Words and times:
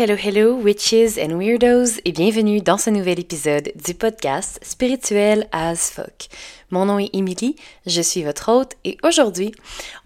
hello, 0.00 0.16
hello, 0.16 0.54
witches 0.54 1.18
and 1.18 1.36
weirdos, 1.36 2.00
et 2.06 2.12
bienvenue 2.12 2.62
dans 2.62 2.78
ce 2.78 2.88
nouvel 2.88 3.20
épisode 3.20 3.70
du 3.84 3.92
podcast 3.92 4.58
Spirituel 4.62 5.46
as 5.52 5.90
fuck. 5.90 6.28
Mon 6.70 6.86
nom 6.86 6.98
est 6.98 7.10
Emily, 7.12 7.54
je 7.84 8.00
suis 8.00 8.22
votre 8.22 8.50
hôte, 8.50 8.76
et 8.84 8.96
aujourd'hui, 9.02 9.52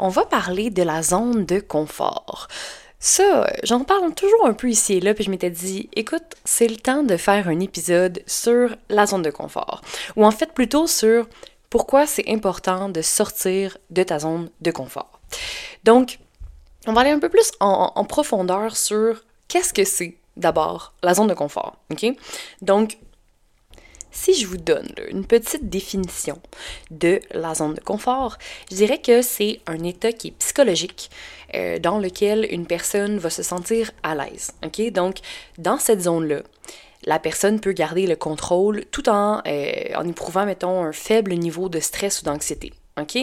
on 0.01 0.09
va 0.09 0.25
parler 0.25 0.71
de 0.71 0.83
la 0.83 1.01
zone 1.05 1.47
de 1.47 1.61
confort. 1.61 2.49
Ça, 2.99 3.49
j'en 3.63 3.85
parle 3.85 4.13
toujours 4.15 4.47
un 4.47 4.53
peu 4.53 4.69
ici 4.69 4.95
et 4.95 5.01
là, 5.01 5.15
puis 5.15 5.23
je 5.23 5.31
m'étais 5.31 5.51
dit, 5.51 5.89
écoute, 5.95 6.35
c'est 6.45 6.67
le 6.67 6.77
temps 6.77 7.05
de 7.05 7.17
faire 7.17 7.47
un 7.47 7.61
épisode 7.61 8.21
sur 8.27 8.75
la 8.89 9.07
zone 9.07 9.23
de 9.23 9.31
confort. 9.31 9.81
Ou 10.17 10.27
en 10.27 10.33
fait, 10.33 10.55
plutôt 10.55 10.89
sur 10.89 11.29
pourquoi 11.71 12.09
c'est 12.09 12.29
important 12.29 12.89
de 12.89 13.01
sortir 13.01 13.79
de 13.91 14.03
ta 14.03 14.19
zone 14.19 14.51
de 14.61 14.73
confort. 14.73 15.21
Donc, 15.85 16.19
on 16.89 16.93
va 16.95 17.03
aller 17.03 17.11
un 17.11 17.21
peu 17.21 17.29
plus 17.29 17.53
en, 17.61 18.05
profondeur 18.05 18.77
sur 18.77 19.23
qu'est-ce 19.55 19.73
que 19.73 19.85
c'est 19.85 20.17
d'abord 20.37 20.95
la 21.05 21.15
zone 21.15 21.29
de 21.29 21.35
confort. 21.35 21.77
OK? 21.93 22.05
Donc, 22.61 22.99
si 24.11 24.35
je 24.35 24.49
vous 24.49 24.57
donne 24.57 24.93
une 25.13 25.25
petite 25.25 25.71
définition 25.71 26.41
de 26.91 27.21
la 27.31 27.55
zone 27.55 27.75
de 27.75 27.81
confort, 27.81 28.37
je 28.69 28.75
dirais 28.75 29.01
que 29.01 29.23
c'est 29.23 29.61
un 29.69 29.85
état 29.85 30.11
qui 30.11 30.29
est 30.29 30.39
psychologique 30.39 31.09
euh, 31.55 31.79
dans 31.79 32.01
lequel 32.01 32.49
une 32.51 32.67
personne 32.67 33.19
va 33.19 33.31
se 33.31 33.45
sentir 33.45 33.93
à 34.03 34.17
l'aise. 34.17 34.51
OK? 34.65 34.91
Donc, 34.91 35.19
dans 35.59 35.79
cette 35.79 36.03
zone-là, 36.03 36.43
la 37.05 37.21
personne 37.21 37.61
peut 37.61 37.73
garder 37.73 38.09
le 38.09 38.17
contrôle 38.17 38.85
tout 38.87 39.09
en, 39.09 39.41
euh, 39.47 39.95
en 39.95 40.09
éprouvant, 40.09 40.47
mettons, 40.47 40.83
un 40.83 40.93
faible 40.93 41.35
niveau 41.35 41.69
de 41.69 41.79
stress 41.79 42.23
ou 42.23 42.25
d'anxiété. 42.25 42.73
OK? 43.01 43.19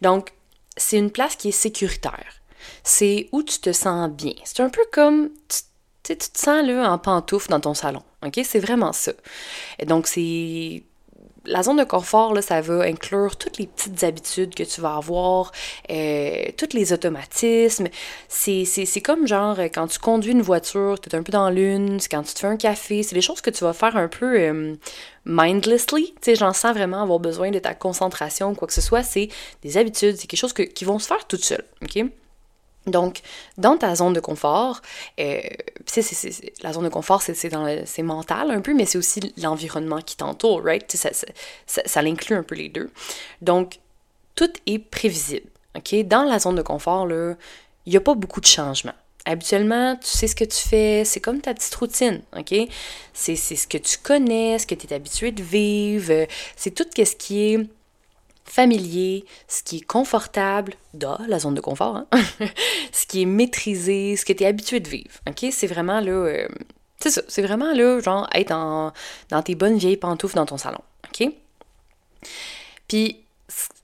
Donc, 0.00 0.32
c'est 0.76 0.98
une 0.98 1.12
place 1.12 1.36
qui 1.36 1.50
est 1.50 1.52
sécuritaire 1.52 2.42
c'est 2.82 3.28
où 3.32 3.42
tu 3.42 3.58
te 3.58 3.72
sens 3.72 4.10
bien. 4.10 4.32
C'est 4.44 4.60
un 4.60 4.68
peu 4.68 4.84
comme 4.92 5.30
tu 6.14 6.30
te 6.30 6.38
sens 6.38 6.64
là 6.64 6.90
en 6.90 6.98
pantoufle 6.98 7.50
dans 7.50 7.60
ton 7.60 7.74
salon. 7.74 8.02
OK? 8.24 8.40
C'est 8.44 8.60
vraiment 8.60 8.92
ça. 8.92 9.12
Et 9.78 9.86
donc, 9.86 10.06
c'est. 10.06 10.82
La 11.48 11.62
zone 11.62 11.76
de 11.76 11.84
confort, 11.84 12.34
là, 12.34 12.42
ça 12.42 12.60
va 12.60 12.82
inclure 12.82 13.36
toutes 13.36 13.58
les 13.58 13.68
petites 13.68 14.02
habitudes 14.02 14.52
que 14.52 14.64
tu 14.64 14.80
vas 14.80 14.96
avoir, 14.96 15.52
euh, 15.92 16.46
tous 16.56 16.74
les 16.76 16.92
automatismes. 16.92 17.86
C'est 18.26 19.00
comme 19.00 19.28
genre 19.28 19.56
quand 19.72 19.86
tu 19.86 20.00
conduis 20.00 20.32
une 20.32 20.42
voiture, 20.42 20.98
tu 21.00 21.08
es 21.08 21.14
un 21.14 21.22
peu 21.22 21.30
dans 21.30 21.48
l'une, 21.48 22.00
quand 22.10 22.24
tu 22.24 22.34
te 22.34 22.40
fais 22.40 22.48
un 22.48 22.56
café, 22.56 23.04
c'est 23.04 23.14
des 23.14 23.20
choses 23.20 23.42
que 23.42 23.50
tu 23.50 23.62
vas 23.62 23.74
faire 23.74 23.96
un 23.96 24.08
peu 24.08 24.40
euh, 24.40 24.74
mindlessly. 25.24 26.14
Tu 26.14 26.16
sais, 26.22 26.34
j'en 26.34 26.52
sens 26.52 26.74
vraiment 26.74 27.02
avoir 27.02 27.20
besoin 27.20 27.52
de 27.52 27.60
ta 27.60 27.74
concentration, 27.74 28.56
quoi 28.56 28.66
que 28.66 28.74
ce 28.74 28.80
soit. 28.80 29.04
C'est 29.04 29.28
des 29.62 29.76
habitudes, 29.76 30.16
c'est 30.16 30.26
quelque 30.26 30.40
chose 30.40 30.52
qui 30.52 30.84
vont 30.84 30.98
se 30.98 31.06
faire 31.06 31.28
toutes 31.28 31.44
seules. 31.44 31.64
Donc, 32.86 33.20
dans 33.58 33.76
ta 33.76 33.94
zone 33.96 34.12
de 34.12 34.20
confort, 34.20 34.80
euh, 35.18 35.40
la 36.62 36.72
zone 36.72 36.84
de 36.84 36.88
confort, 36.88 37.20
c'est 37.20 38.02
mental 38.02 38.50
un 38.50 38.60
peu, 38.60 38.74
mais 38.74 38.86
c'est 38.86 38.98
aussi 38.98 39.32
l'environnement 39.38 40.00
qui 40.00 40.16
t'entoure, 40.16 40.62
right? 40.62 40.90
Ça, 40.92 41.10
ça, 41.12 41.82
ça, 41.84 42.02
l'inclut 42.02 42.36
un 42.36 42.44
peu 42.44 42.54
les 42.54 42.68
deux. 42.68 42.90
Donc, 43.42 43.80
tout 44.36 44.50
est 44.66 44.78
prévisible, 44.78 45.48
OK? 45.76 45.94
Dans 46.04 46.22
la 46.22 46.38
zone 46.38 46.54
de 46.54 46.62
confort, 46.62 47.08
il 47.10 47.36
n'y 47.90 47.96
a 47.96 48.00
pas 48.00 48.14
beaucoup 48.14 48.40
de 48.40 48.46
changements. 48.46 48.94
Habituellement, 49.24 49.96
tu 49.96 50.06
sais 50.06 50.28
ce 50.28 50.36
que 50.36 50.44
tu 50.44 50.68
fais, 50.68 51.04
c'est 51.04 51.20
comme 51.20 51.40
ta 51.40 51.52
petite 51.54 51.74
routine, 51.74 52.22
OK? 52.36 52.54
C'est 53.12 53.34
ce 53.34 53.66
que 53.66 53.78
tu 53.78 53.98
connais, 53.98 54.60
ce 54.60 54.66
que 54.68 54.76
tu 54.76 54.86
es 54.86 54.92
habitué 54.92 55.32
de 55.32 55.42
vivre, 55.42 56.28
c'est 56.54 56.70
tout 56.70 56.86
ce 56.96 57.16
qui 57.16 57.52
est 57.52 57.68
familier, 58.46 59.24
ce 59.48 59.62
qui 59.62 59.78
est 59.78 59.86
confortable, 59.86 60.74
dans 60.94 61.18
la 61.28 61.38
zone 61.38 61.54
de 61.54 61.60
confort, 61.60 61.96
hein? 61.96 62.06
ce 62.92 63.06
qui 63.06 63.22
est 63.22 63.26
maîtrisé, 63.26 64.16
ce 64.16 64.24
que 64.24 64.32
tu 64.32 64.44
es 64.44 64.46
habitué 64.46 64.80
de 64.80 64.88
vivre. 64.88 65.20
OK? 65.28 65.46
C'est 65.50 65.66
vraiment 65.66 66.00
là. 66.00 66.12
Euh, 66.12 66.48
c'est 67.00 67.10
ça, 67.10 67.22
c'est 67.28 67.42
vraiment 67.42 67.72
là, 67.72 68.00
genre, 68.00 68.28
être 68.34 68.48
dans 68.50 69.42
tes 69.42 69.54
bonnes 69.54 69.76
vieilles 69.76 69.98
pantoufles 69.98 70.36
dans 70.36 70.46
ton 70.46 70.56
salon. 70.56 70.80
OK? 71.08 71.28
Puis, 72.88 73.20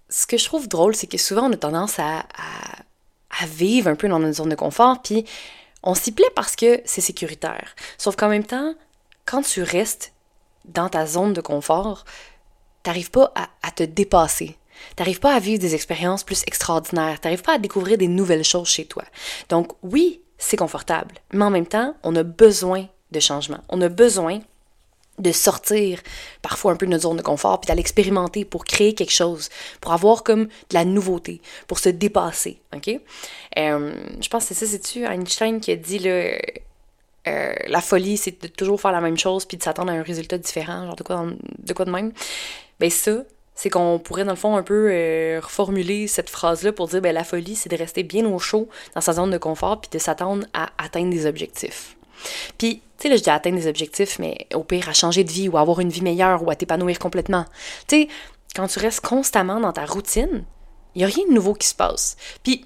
ce 0.09 0.27
que 0.27 0.37
je 0.37 0.45
trouve 0.45 0.69
drôle, 0.69 0.95
c'est 0.95 1.07
que 1.07 1.19
souvent, 1.19 1.49
on 1.49 1.53
a 1.53 1.57
tendance 1.57 1.99
à, 1.99 2.21
à, 2.21 3.47
vivre 3.47 3.89
un 3.89 3.97
peu 3.97 4.09
dans 4.09 4.19
notre 4.19 4.37
zone 4.37 4.51
de 4.51 4.55
confort, 4.55 5.03
puis 5.03 5.25
on 5.83 5.95
s'y 5.95 6.13
plaît 6.13 6.31
parce 6.37 6.55
que 6.55 6.81
c'est 6.85 7.01
sécuritaire. 7.01 7.75
Sauf 7.99 8.15
qu'en 8.15 8.29
même 8.29 8.45
temps, 8.45 8.75
quand 9.25 9.43
tu 9.43 9.63
restes 9.63 10.13
dans 10.65 10.89
ta 10.89 11.07
zone 11.07 11.33
de 11.33 11.41
confort, 11.41 12.05
t'arrives 12.83 13.11
pas 13.11 13.33
à, 13.35 13.71
te 13.71 13.83
dépasser. 13.83 14.57
T'arrives 14.97 15.21
pas 15.21 15.35
à 15.35 15.39
vivre 15.39 15.61
des 15.61 15.75
expériences 15.75 16.25
plus 16.25 16.43
extraordinaires. 16.47 17.21
T'arrives 17.21 17.43
pas 17.43 17.55
à 17.55 17.59
découvrir 17.59 17.99
des 17.99 18.09
nouvelles 18.09 18.45
choses 18.45 18.69
chez 18.69 18.85
toi. 18.85 19.05
Donc 19.49 19.73
oui, 19.83 20.23
c'est 20.39 20.57
confortable, 20.57 21.15
mais 21.33 21.45
en 21.45 21.51
même 21.51 21.67
temps, 21.67 21.95
on 22.03 22.17
a 22.17 22.23
besoin 22.23 22.87
de 23.11 23.21
changement. 23.21 23.61
On 23.69 23.81
a 23.81 23.89
besoin 23.89 24.41
de 25.19 25.31
sortir 25.31 26.01
parfois 26.41 26.73
un 26.73 26.77
peu 26.77 26.87
de 26.87 26.91
notre 26.91 27.03
zone 27.03 27.19
de 27.19 27.23
confort, 27.23 27.61
puis 27.61 27.69
d'aller 27.69 27.81
expérimenter 27.81 28.45
pour 28.45 28.65
créer 28.65 28.95
quelque 28.95 29.13
chose, 29.13 29.51
pour 29.81 29.93
avoir 29.93 30.23
comme 30.23 30.45
de 30.47 30.75
la 30.75 30.85
nouveauté, 30.85 31.41
pour 31.69 31.79
se 31.79 31.91
dépasser, 31.91 32.61
ok? 32.75 32.99
Euh, 33.59 33.93
je 34.21 34.29
pense 34.29 34.49
que 34.49 34.55
c'est 34.55 34.67
ça, 34.67 34.73
c'est-tu 34.73 35.05
Einstein 35.05 35.61
qui 35.61 35.71
a 35.71 35.77
dit, 35.77 35.99
là, 35.99 36.39
euh, 37.29 37.55
la 37.67 37.81
folie, 37.81 38.17
c'est 38.17 38.43
de 38.43 38.49
toujours 38.49 38.81
faire 38.81 38.93
la 38.93 39.01
même 39.01 39.19
chose, 39.19 39.45
puis 39.45 39.57
de 39.57 39.63
s'attendre 39.63 39.93
à 39.93 39.95
un 39.95 40.03
résultat 40.03 40.39
différent, 40.39 40.87
genre 40.87 40.97
de 40.97 41.03
quoi, 41.03 41.27
de, 41.59 41.73
quoi 41.73 41.85
de 41.85 41.91
même. 41.91 42.13
Ben 42.81 42.91
ça, 42.91 43.23
c'est 43.63 43.71
qu'on 43.71 44.01
pourrait 44.01 44.25
dans 44.25 44.33
le 44.33 44.37
fond 44.37 44.57
un 44.57 44.65
peu 44.65 44.89
euh, 44.91 45.39
reformuler 45.41 46.09
cette 46.09 46.29
phrase-là 46.29 46.73
pour 46.73 46.89
dire 46.89 47.01
ben 47.01 47.15
la 47.15 47.23
folie, 47.23 47.55
c'est 47.55 47.69
de 47.69 47.77
rester 47.77 48.03
bien 48.03 48.27
au 48.27 48.41
chaud 48.41 48.69
dans 48.97 49.01
sa 49.01 49.13
zone 49.13 49.31
de 49.31 49.39
confort 49.39 49.81
puis 49.81 49.89
de 49.89 50.01
s'attendre 50.01 50.45
à 50.53 50.71
atteindre 50.79 51.11
des 51.11 51.27
objectifs. 51.27 51.97
Puis, 52.59 52.83
tu 52.99 53.03
sais, 53.05 53.09
là, 53.09 53.15
je 53.15 53.23
dis 53.23 53.31
atteindre 53.31 53.55
des 53.59 53.69
objectifs, 53.69 54.19
mais 54.19 54.49
au 54.53 54.65
pire, 54.65 54.89
à 54.89 54.93
changer 54.93 55.23
de 55.23 55.31
vie 55.31 55.49
ou 55.49 55.59
à 55.59 55.61
avoir 55.61 55.79
une 55.79 55.91
vie 55.91 56.03
meilleure 56.03 56.43
ou 56.43 56.51
à 56.51 56.57
t'épanouir 56.57 56.99
complètement. 56.99 57.45
Tu 57.87 58.03
sais, 58.03 58.09
quand 58.57 58.67
tu 58.67 58.81
restes 58.81 59.07
constamment 59.07 59.61
dans 59.61 59.73
ta 59.73 59.85
routine, 59.85 60.45
il 60.97 60.99
n'y 60.99 61.05
a 61.05 61.07
rien 61.07 61.25
de 61.29 61.33
nouveau 61.33 61.55
qui 61.55 61.69
se 61.69 61.77
passe. 61.77 62.17
Puis, 62.43 62.63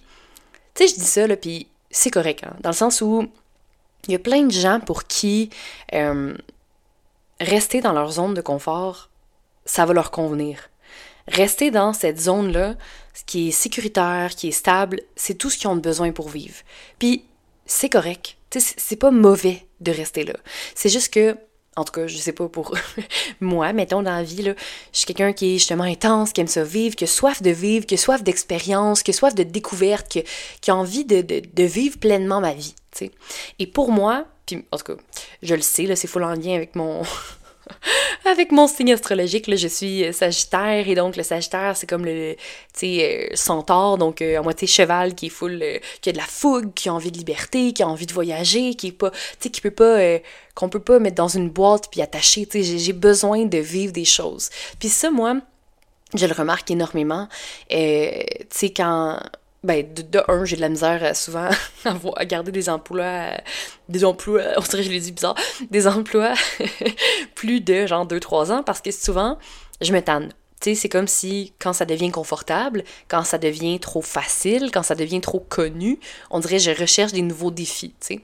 tu 0.75 0.87
sais, 0.87 0.89
je 0.89 0.95
dis 0.95 1.07
ça, 1.07 1.27
là, 1.27 1.37
puis 1.37 1.69
c'est 1.91 2.11
correct, 2.11 2.43
hein, 2.45 2.57
dans 2.61 2.71
le 2.71 2.75
sens 2.75 3.03
où 3.03 3.29
il 4.09 4.13
y 4.13 4.15
a 4.15 4.19
plein 4.19 4.45
de 4.45 4.51
gens 4.51 4.81
pour 4.81 5.05
qui 5.05 5.51
euh, 5.93 6.35
rester 7.39 7.83
dans 7.83 7.93
leur 7.93 8.13
zone 8.13 8.33
de 8.33 8.41
confort, 8.41 9.11
ça 9.67 9.85
va 9.85 9.93
leur 9.93 10.11
convenir. 10.11 10.71
Rester 11.29 11.71
dans 11.71 11.93
cette 11.93 12.21
zone-là, 12.21 12.77
qui 13.27 13.49
est 13.49 13.53
sécuritaire, 13.53 14.35
qui 14.35 14.49
est 14.49 14.53
stable, 14.53 15.01
c'est 15.17 15.35
tout 15.35 15.51
ce 15.51 15.59
qu'ils 15.59 15.69
ont 15.69 15.77
besoin 15.77 16.13
pour 16.13 16.29
vivre. 16.29 16.57
Puis, 16.99 17.25
c'est 17.65 17.89
correct. 17.89 18.37
C'est 18.51 18.97
pas 18.97 19.11
mauvais 19.11 19.67
de 19.81 19.93
rester 19.93 20.25
là. 20.25 20.35
C'est 20.75 20.89
juste 20.89 21.13
que, 21.13 21.37
en 21.77 21.85
tout 21.85 21.93
cas, 21.93 22.07
je 22.07 22.17
sais 22.17 22.33
pas 22.33 22.49
pour 22.49 22.75
moi, 23.41 23.73
mettons 23.73 24.03
dans 24.03 24.15
la 24.15 24.23
vie, 24.23 24.43
là, 24.43 24.55
je 24.93 24.99
suis 24.99 25.07
quelqu'un 25.07 25.33
qui 25.33 25.57
est 25.57 25.59
justement 25.59 25.85
intense, 25.85 26.33
qui 26.33 26.41
aime 26.41 26.47
ça 26.47 26.65
vivre, 26.65 26.97
qui 26.97 27.05
a 27.05 27.07
soif 27.07 27.43
de 27.43 27.51
vivre, 27.51 27.85
qui 27.85 27.95
a 27.95 27.99
soif 27.99 28.23
d'expérience, 28.23 29.03
qui 29.03 29.11
a 29.11 29.15
soif 29.15 29.35
de 29.35 29.43
découverte, 29.43 30.09
qui, 30.61 30.71
a 30.71 30.77
envie 30.77 31.05
de, 31.05 31.63
vivre 31.65 31.99
pleinement 31.99 32.41
ma 32.41 32.55
vie. 32.55 32.75
T'sais. 32.93 33.11
Et 33.59 33.67
pour 33.67 33.91
moi, 33.91 34.27
puis 34.47 34.65
en 34.71 34.79
tout 34.79 34.95
cas, 34.95 35.03
je 35.43 35.55
le 35.55 35.61
sais, 35.61 35.95
c'est 35.97 36.09
full 36.09 36.23
en 36.23 36.35
lien 36.35 36.55
avec 36.55 36.77
mon 36.77 37.03
Avec 38.25 38.53
mon 38.53 38.67
signe 38.67 38.93
astrologique, 38.93 39.47
là, 39.47 39.57
je 39.57 39.69
suis 39.69 40.05
euh, 40.05 40.13
Sagittaire 40.13 40.89
et 40.89 40.95
donc 40.95 41.17
le 41.17 41.23
Sagittaire, 41.23 41.77
c'est 41.77 41.87
comme 41.87 42.05
le 42.05 42.37
euh, 42.83 43.27
centaure, 43.35 43.99
donc 43.99 44.23
euh, 44.23 44.39
à 44.39 44.43
moitié 44.43 44.67
cheval 44.67 45.15
qui 45.15 45.27
est 45.27 45.81
qui 46.01 46.09
a 46.09 46.13
de 46.13 46.17
la 46.17 46.25
fougue, 46.25 46.73
qui 46.75 46.89
a 46.89 46.95
envie 46.95 47.11
de 47.11 47.19
liberté, 47.19 47.73
qui 47.73 47.83
a 47.83 47.89
envie 47.89 48.07
de 48.07 48.13
voyager, 48.13 48.75
qui 48.75 48.89
est 48.89 48.93
pas, 48.93 49.11
qui 49.41 49.61
peut 49.61 49.71
pas, 49.71 49.99
qu'on 50.55 50.69
peut 50.69 50.81
pas 50.81 50.99
mettre 50.99 51.17
dans 51.17 51.29
une 51.29 51.51
boîte 51.51 51.89
puis 51.91 52.03
attacher, 52.03 52.49
j'ai 52.53 52.93
besoin 52.93 53.45
de 53.45 53.59
vivre 53.59 53.93
des 53.93 54.05
choses. 54.05 54.51
Puis 54.79 54.89
ça, 54.89 55.11
moi, 55.11 55.37
je 56.15 56.27
le 56.27 56.33
remarque 56.33 56.71
énormément, 56.71 57.29
tu 57.69 57.77
sais, 58.51 58.71
quand 58.71 59.19
ben, 59.67 59.85
de, 59.93 60.23
un, 60.29 60.45
j'ai 60.45 60.57
de 60.57 60.61
la 60.61 60.69
misère 60.69 61.03
euh, 61.03 61.13
souvent 61.15 61.51
à, 62.17 62.25
garder 62.25 62.53
des 62.53 62.69
emplois, 62.69 63.05
euh, 63.05 63.37
des 63.89 64.05
emplois, 64.05 64.43
on 64.57 64.61
dirait 64.61 64.79
que 64.79 64.83
je 64.83 64.91
l'ai 64.91 65.01
dit 65.01 65.13
bizarre, 65.13 65.35
des 65.71 65.87
emplois 65.87 66.35
plus 67.35 67.61
de 67.61 67.87
genre 67.87 68.07
2-3 68.07 68.53
ans 68.53 68.63
parce 68.63 68.81
que 68.81 68.91
souvent, 68.91 69.39
je 69.81 69.93
me. 69.93 70.01
C'est 70.75 70.89
comme 70.89 71.09
si 71.09 71.53
quand 71.59 71.73
ça 71.73 71.85
devient 71.85 72.11
confortable, 72.11 72.85
quand 73.09 73.25
ça 73.25 73.39
devient 73.39 73.79
trop 73.79 74.03
facile, 74.03 74.71
quand 74.73 74.83
ça 74.83 74.95
devient 74.95 75.21
trop 75.21 75.41
connu, 75.41 75.99
on 76.31 76.41
dirait 76.41 76.59
je 76.59 76.71
recherche 76.71 77.13
des 77.13 77.23
nouveaux 77.23 77.51
défis, 77.51 77.93
tu 78.01 78.07
sais. 78.07 78.21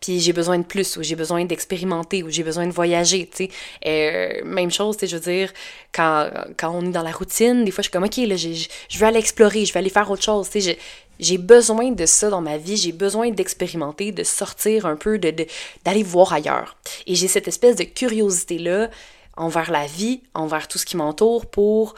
Puis 0.00 0.20
j'ai 0.20 0.32
besoin 0.32 0.58
de 0.58 0.64
plus, 0.64 0.96
ou 0.96 1.02
j'ai 1.02 1.16
besoin 1.16 1.44
d'expérimenter, 1.44 2.22
ou 2.22 2.30
j'ai 2.30 2.42
besoin 2.42 2.66
de 2.66 2.72
voyager, 2.72 3.28
tu 3.30 3.46
sais. 3.46 3.50
Euh, 3.86 4.44
même 4.44 4.70
chose, 4.70 4.96
tu 4.96 5.00
sais, 5.00 5.06
je 5.06 5.16
veux 5.16 5.32
dire, 5.32 5.52
quand, 5.92 6.28
quand 6.56 6.70
on 6.74 6.86
est 6.86 6.92
dans 6.92 7.02
la 7.02 7.12
routine, 7.12 7.64
des 7.64 7.70
fois 7.70 7.82
je 7.82 7.88
suis 7.88 7.92
comme, 7.92 8.04
ok, 8.04 8.16
je 8.16 8.98
veux 8.98 9.06
aller 9.06 9.18
explorer, 9.18 9.64
je 9.64 9.72
veux 9.72 9.78
aller 9.78 9.90
faire 9.90 10.10
autre 10.10 10.22
chose, 10.22 10.48
tu 10.50 10.60
sais. 10.60 10.78
J'ai 11.20 11.38
besoin 11.38 11.92
de 11.92 12.06
ça 12.06 12.28
dans 12.28 12.40
ma 12.40 12.58
vie, 12.58 12.76
j'ai 12.76 12.92
besoin 12.92 13.30
d'expérimenter, 13.30 14.10
de 14.10 14.24
sortir 14.24 14.84
un 14.86 14.96
peu, 14.96 15.18
d'aller 15.18 16.02
voir 16.02 16.32
ailleurs. 16.32 16.76
Et 17.06 17.14
j'ai 17.14 17.28
cette 17.28 17.46
espèce 17.46 17.76
de 17.76 17.84
curiosité-là 17.84 18.90
envers 19.36 19.70
la 19.70 19.86
vie, 19.86 20.22
envers 20.34 20.68
tout 20.68 20.78
ce 20.78 20.86
qui 20.86 20.96
m'entoure 20.96 21.46
pour 21.46 21.94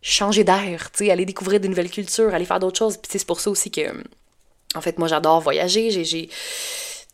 changer 0.00 0.44
d'air, 0.44 0.90
aller 1.00 1.24
découvrir 1.24 1.60
de 1.60 1.68
nouvelles 1.68 1.90
cultures, 1.90 2.34
aller 2.34 2.44
faire 2.44 2.60
d'autres 2.60 2.78
choses. 2.78 2.96
Puis 2.96 3.10
c'est 3.10 3.26
pour 3.26 3.40
ça 3.40 3.50
aussi 3.50 3.70
que, 3.70 3.92
en 4.74 4.80
fait, 4.80 4.98
moi 4.98 5.08
j'adore 5.08 5.40
voyager, 5.40 5.90
j'ai 5.90 6.28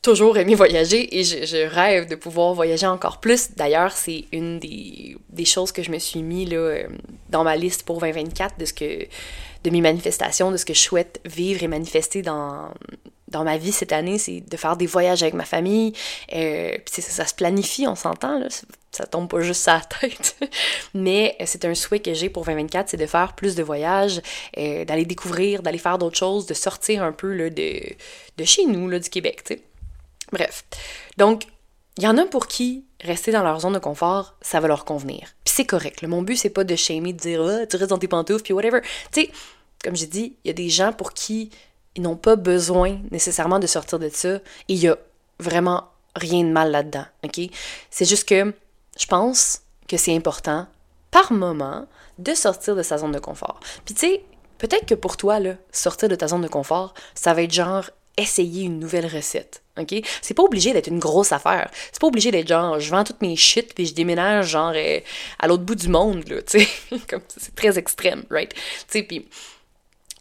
toujours 0.02 0.36
aimé 0.36 0.54
voyager 0.54 1.18
et 1.18 1.24
je, 1.24 1.66
rêve 1.66 2.08
de 2.08 2.14
pouvoir 2.14 2.52
voyager 2.52 2.86
encore 2.86 3.20
plus. 3.20 3.52
D'ailleurs, 3.56 3.92
c'est 3.92 4.26
une 4.32 4.58
des, 4.58 5.16
des, 5.30 5.46
choses 5.46 5.72
que 5.72 5.82
je 5.82 5.90
me 5.90 5.98
suis 5.98 6.22
mis 6.22 6.46
euh, 6.52 6.86
dans 7.30 7.42
ma 7.42 7.56
liste 7.56 7.84
pour 7.84 8.00
2024 8.00 8.58
de 8.58 8.66
ce 8.66 8.74
que 8.74 9.06
de 9.64 9.70
mes 9.70 9.80
manifestations, 9.80 10.50
de 10.50 10.58
ce 10.58 10.66
que 10.66 10.74
je 10.74 10.80
souhaite 10.80 11.20
vivre 11.24 11.62
et 11.62 11.68
manifester 11.68 12.20
dans, 12.20 12.68
dans 13.28 13.44
ma 13.44 13.56
vie 13.56 13.72
cette 13.72 13.92
année, 13.92 14.18
c'est 14.18 14.40
de 14.40 14.56
faire 14.56 14.76
des 14.76 14.86
voyages 14.86 15.22
avec 15.22 15.34
ma 15.34 15.44
famille. 15.44 15.92
Euh, 16.34 16.76
puis 16.84 17.02
ça, 17.02 17.26
se 17.26 17.34
planifie, 17.34 17.86
on 17.86 17.94
s'entend, 17.94 18.38
là. 18.38 18.48
Ça 18.92 19.06
tombe 19.06 19.28
pas 19.28 19.40
juste 19.40 19.66
à 19.66 19.78
la 19.78 19.80
tête. 19.80 20.36
Mais 20.94 21.36
c'est 21.46 21.64
un 21.64 21.74
souhait 21.74 21.98
que 21.98 22.14
j'ai 22.14 22.28
pour 22.28 22.44
2024, 22.44 22.90
c'est 22.90 22.96
de 22.96 23.06
faire 23.06 23.32
plus 23.32 23.56
de 23.56 23.62
voyages, 23.62 24.22
euh, 24.56 24.84
d'aller 24.84 25.04
découvrir, 25.04 25.62
d'aller 25.62 25.78
faire 25.78 25.98
d'autres 25.98 26.16
choses, 26.16 26.46
de 26.46 26.54
sortir 26.54 27.02
un 27.02 27.10
peu 27.12 27.32
là, 27.32 27.50
de, 27.50 27.80
de 28.36 28.44
chez 28.44 28.66
nous, 28.66 28.88
là, 28.88 29.00
du 29.00 29.10
Québec, 29.10 29.42
tu 29.44 29.54
sais. 29.54 29.62
Bref. 30.30 30.64
Donc, 31.16 31.46
il 31.96 32.04
y 32.04 32.08
en 32.08 32.18
a 32.18 32.24
pour 32.26 32.46
qui 32.46 32.84
rester 33.00 33.32
dans 33.32 33.42
leur 33.42 33.60
zone 33.60 33.74
de 33.74 33.78
confort, 33.78 34.34
ça 34.40 34.60
va 34.60 34.68
leur 34.68 34.84
convenir. 34.84 35.34
Puis 35.44 35.54
c'est 35.54 35.64
correct. 35.64 36.02
Mon 36.02 36.22
but, 36.22 36.36
c'est 36.36 36.50
pas 36.50 36.64
de 36.64 36.74
shamer, 36.74 37.12
de 37.12 37.18
dire 37.18 37.42
ah, 37.42 37.66
tu 37.66 37.76
restes 37.76 37.90
dans 37.90 37.98
tes 37.98 38.08
pantoufles, 38.08 38.42
puis 38.42 38.52
whatever. 38.52 38.80
Tu 39.12 39.22
sais, 39.22 39.30
comme 39.82 39.94
j'ai 39.94 40.06
dit, 40.06 40.36
il 40.44 40.48
y 40.48 40.50
a 40.50 40.54
des 40.54 40.70
gens 40.70 40.92
pour 40.92 41.12
qui 41.12 41.50
ils 41.96 42.02
n'ont 42.02 42.16
pas 42.16 42.36
besoin 42.36 42.98
nécessairement 43.10 43.58
de 43.58 43.66
sortir 43.66 43.98
de 43.98 44.08
ça. 44.08 44.38
Il 44.68 44.78
y 44.78 44.88
a 44.88 44.96
vraiment 45.38 45.88
rien 46.16 46.44
de 46.44 46.50
mal 46.50 46.70
là-dedans. 46.70 47.06
OK? 47.24 47.40
C'est 47.90 48.08
juste 48.08 48.28
que 48.28 48.52
je 48.98 49.06
pense 49.06 49.62
que 49.88 49.96
c'est 49.96 50.14
important, 50.14 50.66
par 51.10 51.32
moment, 51.32 51.86
de 52.18 52.34
sortir 52.34 52.76
de 52.76 52.82
sa 52.82 52.98
zone 52.98 53.12
de 53.12 53.18
confort. 53.18 53.60
Puis 53.84 53.94
tu 53.94 54.00
sais, 54.00 54.24
peut-être 54.58 54.86
que 54.86 54.94
pour 54.94 55.16
toi, 55.16 55.40
là, 55.40 55.54
sortir 55.72 56.08
de 56.08 56.14
ta 56.14 56.28
zone 56.28 56.42
de 56.42 56.48
confort, 56.48 56.94
ça 57.14 57.34
va 57.34 57.42
être 57.42 57.52
genre 57.52 57.90
essayer 58.16 58.64
une 58.64 58.78
nouvelle 58.78 59.06
recette. 59.06 59.62
OK? 59.78 59.94
C'est 60.22 60.34
pas 60.34 60.44
obligé 60.44 60.72
d'être 60.72 60.86
une 60.86 61.00
grosse 61.00 61.32
affaire. 61.32 61.68
C'est 61.90 62.00
pas 62.00 62.06
obligé 62.06 62.30
d'être 62.30 62.46
genre, 62.46 62.78
je 62.78 62.90
vends 62.90 63.02
toutes 63.02 63.22
mes 63.22 63.34
shit 63.34 63.74
puis 63.74 63.86
je 63.86 63.94
déménage 63.94 64.48
genre 64.48 64.72
euh, 64.74 65.00
à 65.40 65.48
l'autre 65.48 65.64
bout 65.64 65.74
du 65.74 65.88
monde, 65.88 66.28
là, 66.28 66.42
tu 66.42 66.60
sais. 66.60 66.68
Comme 67.08 67.22
c'est 67.28 67.54
très 67.54 67.76
extrême, 67.78 68.24
right? 68.30 68.54
Tu 68.54 68.60
sais, 68.88 69.02
puis. 69.02 69.28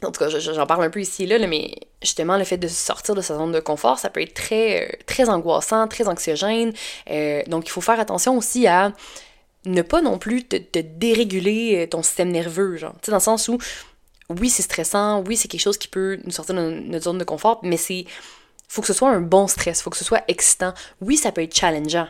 En 0.03 0.11
tout 0.11 0.19
cas, 0.19 0.29
j'en 0.29 0.65
parle 0.65 0.83
un 0.83 0.89
peu 0.89 1.01
ici 1.01 1.23
et 1.23 1.25
là, 1.25 1.47
mais 1.47 1.75
justement, 2.01 2.38
le 2.38 2.44
fait 2.44 2.57
de 2.57 2.67
sortir 2.67 3.15
de 3.15 3.21
sa 3.21 3.35
zone 3.35 3.51
de 3.51 3.59
confort, 3.59 4.00
ça 4.00 4.09
peut 4.09 4.21
être 4.21 4.33
très, 4.33 4.83
euh, 4.83 4.91
très 5.05 5.29
angoissant, 5.29 5.88
très 5.88 6.07
anxiogène. 6.07 6.73
Euh, 7.09 7.41
donc, 7.47 7.67
il 7.67 7.71
faut 7.71 7.81
faire 7.81 8.00
attention 8.00 8.38
aussi 8.38 8.67
à 8.67 8.94
ne 9.65 9.81
pas 9.81 10.01
non 10.01 10.17
plus 10.17 10.44
te, 10.45 10.79
déréguler 10.79 11.88
ton 11.89 12.03
système 12.03 12.31
nerveux, 12.31 12.77
genre. 12.77 12.94
Tu 13.01 13.05
sais, 13.05 13.11
dans 13.11 13.17
le 13.17 13.23
sens 13.23 13.47
où, 13.47 13.57
oui, 14.29 14.50
c'est 14.50 14.63
stressant, 14.63 15.23
oui, 15.25 15.38
c'est 15.38 15.47
quelque 15.47 15.61
chose 15.61 15.77
qui 15.77 15.88
peut 15.88 16.19
nous 16.25 16.31
sortir 16.31 16.55
de 16.55 16.61
notre 16.61 17.05
zone 17.05 17.17
de 17.17 17.23
confort, 17.23 17.59
mais 17.63 17.77
c'est 17.77 18.05
faut 18.67 18.81
que 18.81 18.88
ce 18.88 18.94
soit 18.94 19.09
un 19.09 19.21
bon 19.21 19.47
stress, 19.47 19.81
faut 19.81 19.91
que 19.91 19.97
ce 19.97 20.03
soit 20.03 20.23
excitant. 20.27 20.73
Oui, 21.00 21.15
ça 21.15 21.31
peut 21.31 21.44
être 21.44 21.55
challengeant, 21.55 22.07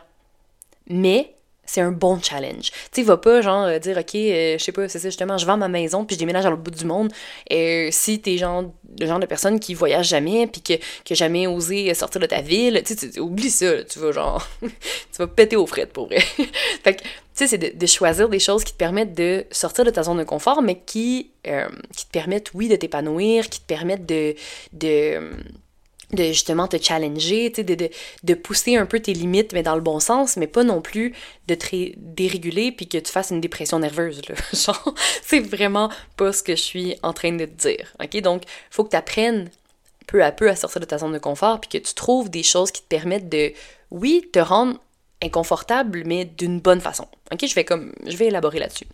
mais 0.87 1.35
c'est 1.73 1.81
un 1.81 1.91
bon 1.91 2.19
challenge. 2.21 2.69
Tu 2.91 3.01
sais, 3.01 3.01
va 3.01 3.17
pas 3.17 3.41
genre 3.41 3.63
euh, 3.63 3.79
dire, 3.79 3.97
OK, 3.97 4.13
euh, 4.13 4.59
je 4.59 4.63
sais 4.63 4.71
pas, 4.71 4.87
c'est 4.87 4.99
ça 4.99 5.07
justement, 5.07 5.39
je 5.39 5.45
vends 5.47 5.57
ma 5.57 5.67
maison 5.67 6.05
puis 6.05 6.13
je 6.15 6.19
déménage 6.19 6.45
à 6.45 6.51
l'autre 6.51 6.61
bout 6.61 6.69
du 6.69 6.85
monde. 6.85 7.11
Et 7.49 7.87
euh, 7.87 7.89
si 7.91 8.21
t'es 8.21 8.37
genre 8.37 8.65
le 8.99 9.07
genre 9.07 9.17
de 9.17 9.25
personne 9.25 9.59
qui 9.59 9.73
voyage 9.73 10.09
jamais 10.09 10.45
puis 10.45 10.61
que, 10.61 10.73
que 11.03 11.15
jamais 11.15 11.47
osé 11.47 11.91
sortir 11.95 12.21
de 12.21 12.27
ta 12.27 12.41
ville, 12.41 12.83
tu 12.85 12.93
sais, 12.93 13.19
oublie 13.19 13.49
ça, 13.49 13.83
tu 13.85 13.97
vas 13.97 14.11
genre, 14.11 14.47
tu 14.61 15.17
vas 15.17 15.25
péter 15.25 15.55
aux 15.55 15.65
frettes 15.65 15.93
pour 15.93 16.05
vrai. 16.05 16.19
fait 16.83 16.93
que, 16.93 17.01
tu 17.01 17.07
sais, 17.33 17.47
c'est 17.47 17.57
de, 17.57 17.87
choisir 17.87 18.29
des 18.29 18.37
choses 18.39 18.63
qui 18.63 18.73
te 18.73 18.77
permettent 18.77 19.15
de 19.15 19.45
sortir 19.49 19.83
de 19.83 19.89
ta 19.89 20.03
zone 20.03 20.19
de 20.19 20.23
confort, 20.23 20.61
mais 20.61 20.79
qui, 20.85 21.31
qui 21.43 22.05
te 22.05 22.11
permettent, 22.11 22.51
oui, 22.53 22.67
de 22.67 22.75
t'épanouir, 22.75 23.49
qui 23.49 23.59
te 23.59 23.65
permettent 23.65 24.05
de, 24.05 24.35
de 24.73 25.31
de 26.13 26.25
justement 26.25 26.67
te 26.67 26.81
challenger, 26.81 27.49
de, 27.49 27.75
de, 27.75 27.89
de, 28.23 28.33
pousser 28.33 28.75
un 28.75 28.85
peu 28.85 28.99
tes 28.99 29.13
limites, 29.13 29.53
mais 29.53 29.63
dans 29.63 29.75
le 29.75 29.81
bon 29.81 29.99
sens, 29.99 30.37
mais 30.37 30.47
pas 30.47 30.63
non 30.63 30.81
plus 30.81 31.13
de 31.47 31.55
te 31.55 31.93
déréguler 31.97 32.71
puis 32.71 32.87
que 32.87 32.97
tu 32.97 33.11
fasses 33.11 33.31
une 33.31 33.41
dépression 33.41 33.79
nerveuse. 33.79 34.21
C'est 35.23 35.39
vraiment 35.39 35.89
pas 36.17 36.31
ce 36.33 36.43
que 36.43 36.55
je 36.55 36.61
suis 36.61 36.95
en 37.03 37.13
train 37.13 37.33
de 37.33 37.45
te 37.45 37.67
dire. 37.67 37.93
OK? 38.01 38.21
Donc, 38.21 38.43
faut 38.69 38.83
que 38.83 38.89
tu 38.89 38.95
apprennes 38.95 39.49
peu 40.07 40.23
à 40.23 40.31
peu 40.31 40.49
à 40.49 40.55
sortir 40.55 40.81
de 40.81 40.85
ta 40.85 40.97
zone 40.97 41.13
de 41.13 41.19
confort 41.19 41.61
puis 41.61 41.79
que 41.79 41.85
tu 41.85 41.93
trouves 41.93 42.29
des 42.29 42.43
choses 42.43 42.71
qui 42.71 42.81
te 42.81 42.87
permettent 42.87 43.29
de, 43.29 43.53
oui, 43.91 44.27
te 44.31 44.39
rendre 44.39 44.79
inconfortable, 45.21 46.03
mais 46.05 46.25
d'une 46.25 46.59
bonne 46.59 46.81
façon. 46.81 47.07
OK? 47.31 47.45
Je 47.45 47.55
vais 47.55 47.63
comme, 47.63 47.93
je 48.05 48.17
vais 48.17 48.27
élaborer 48.27 48.59
là-dessus. 48.59 48.87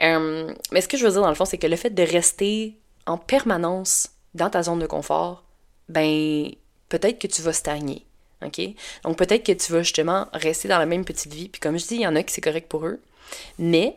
Mais 0.00 0.80
ce 0.80 0.88
que 0.88 0.96
je 0.96 1.04
veux 1.04 1.12
dire 1.12 1.22
dans 1.22 1.28
le 1.28 1.34
fond, 1.34 1.44
c'est 1.44 1.58
que 1.58 1.66
le 1.66 1.76
fait 1.76 1.90
de 1.90 2.02
rester 2.02 2.76
en 3.06 3.18
permanence 3.18 4.10
dans 4.34 4.50
ta 4.50 4.62
zone 4.62 4.78
de 4.78 4.86
confort, 4.86 5.42
ben 5.88 6.50
peut-être 6.88 7.18
que 7.18 7.26
tu 7.26 7.42
vas 7.42 7.52
stagner. 7.52 8.04
OK? 8.44 8.60
Donc 9.02 9.18
peut-être 9.18 9.44
que 9.44 9.52
tu 9.52 9.72
vas 9.72 9.82
justement 9.82 10.28
rester 10.32 10.68
dans 10.68 10.78
la 10.78 10.86
même 10.86 11.04
petite 11.04 11.32
vie. 11.32 11.48
Puis 11.48 11.60
comme 11.60 11.78
je 11.78 11.86
dis, 11.86 11.94
il 11.96 12.02
y 12.02 12.06
en 12.06 12.16
a 12.16 12.22
qui 12.22 12.32
c'est 12.32 12.40
correct 12.40 12.68
pour 12.68 12.86
eux. 12.86 13.00
Mais 13.58 13.96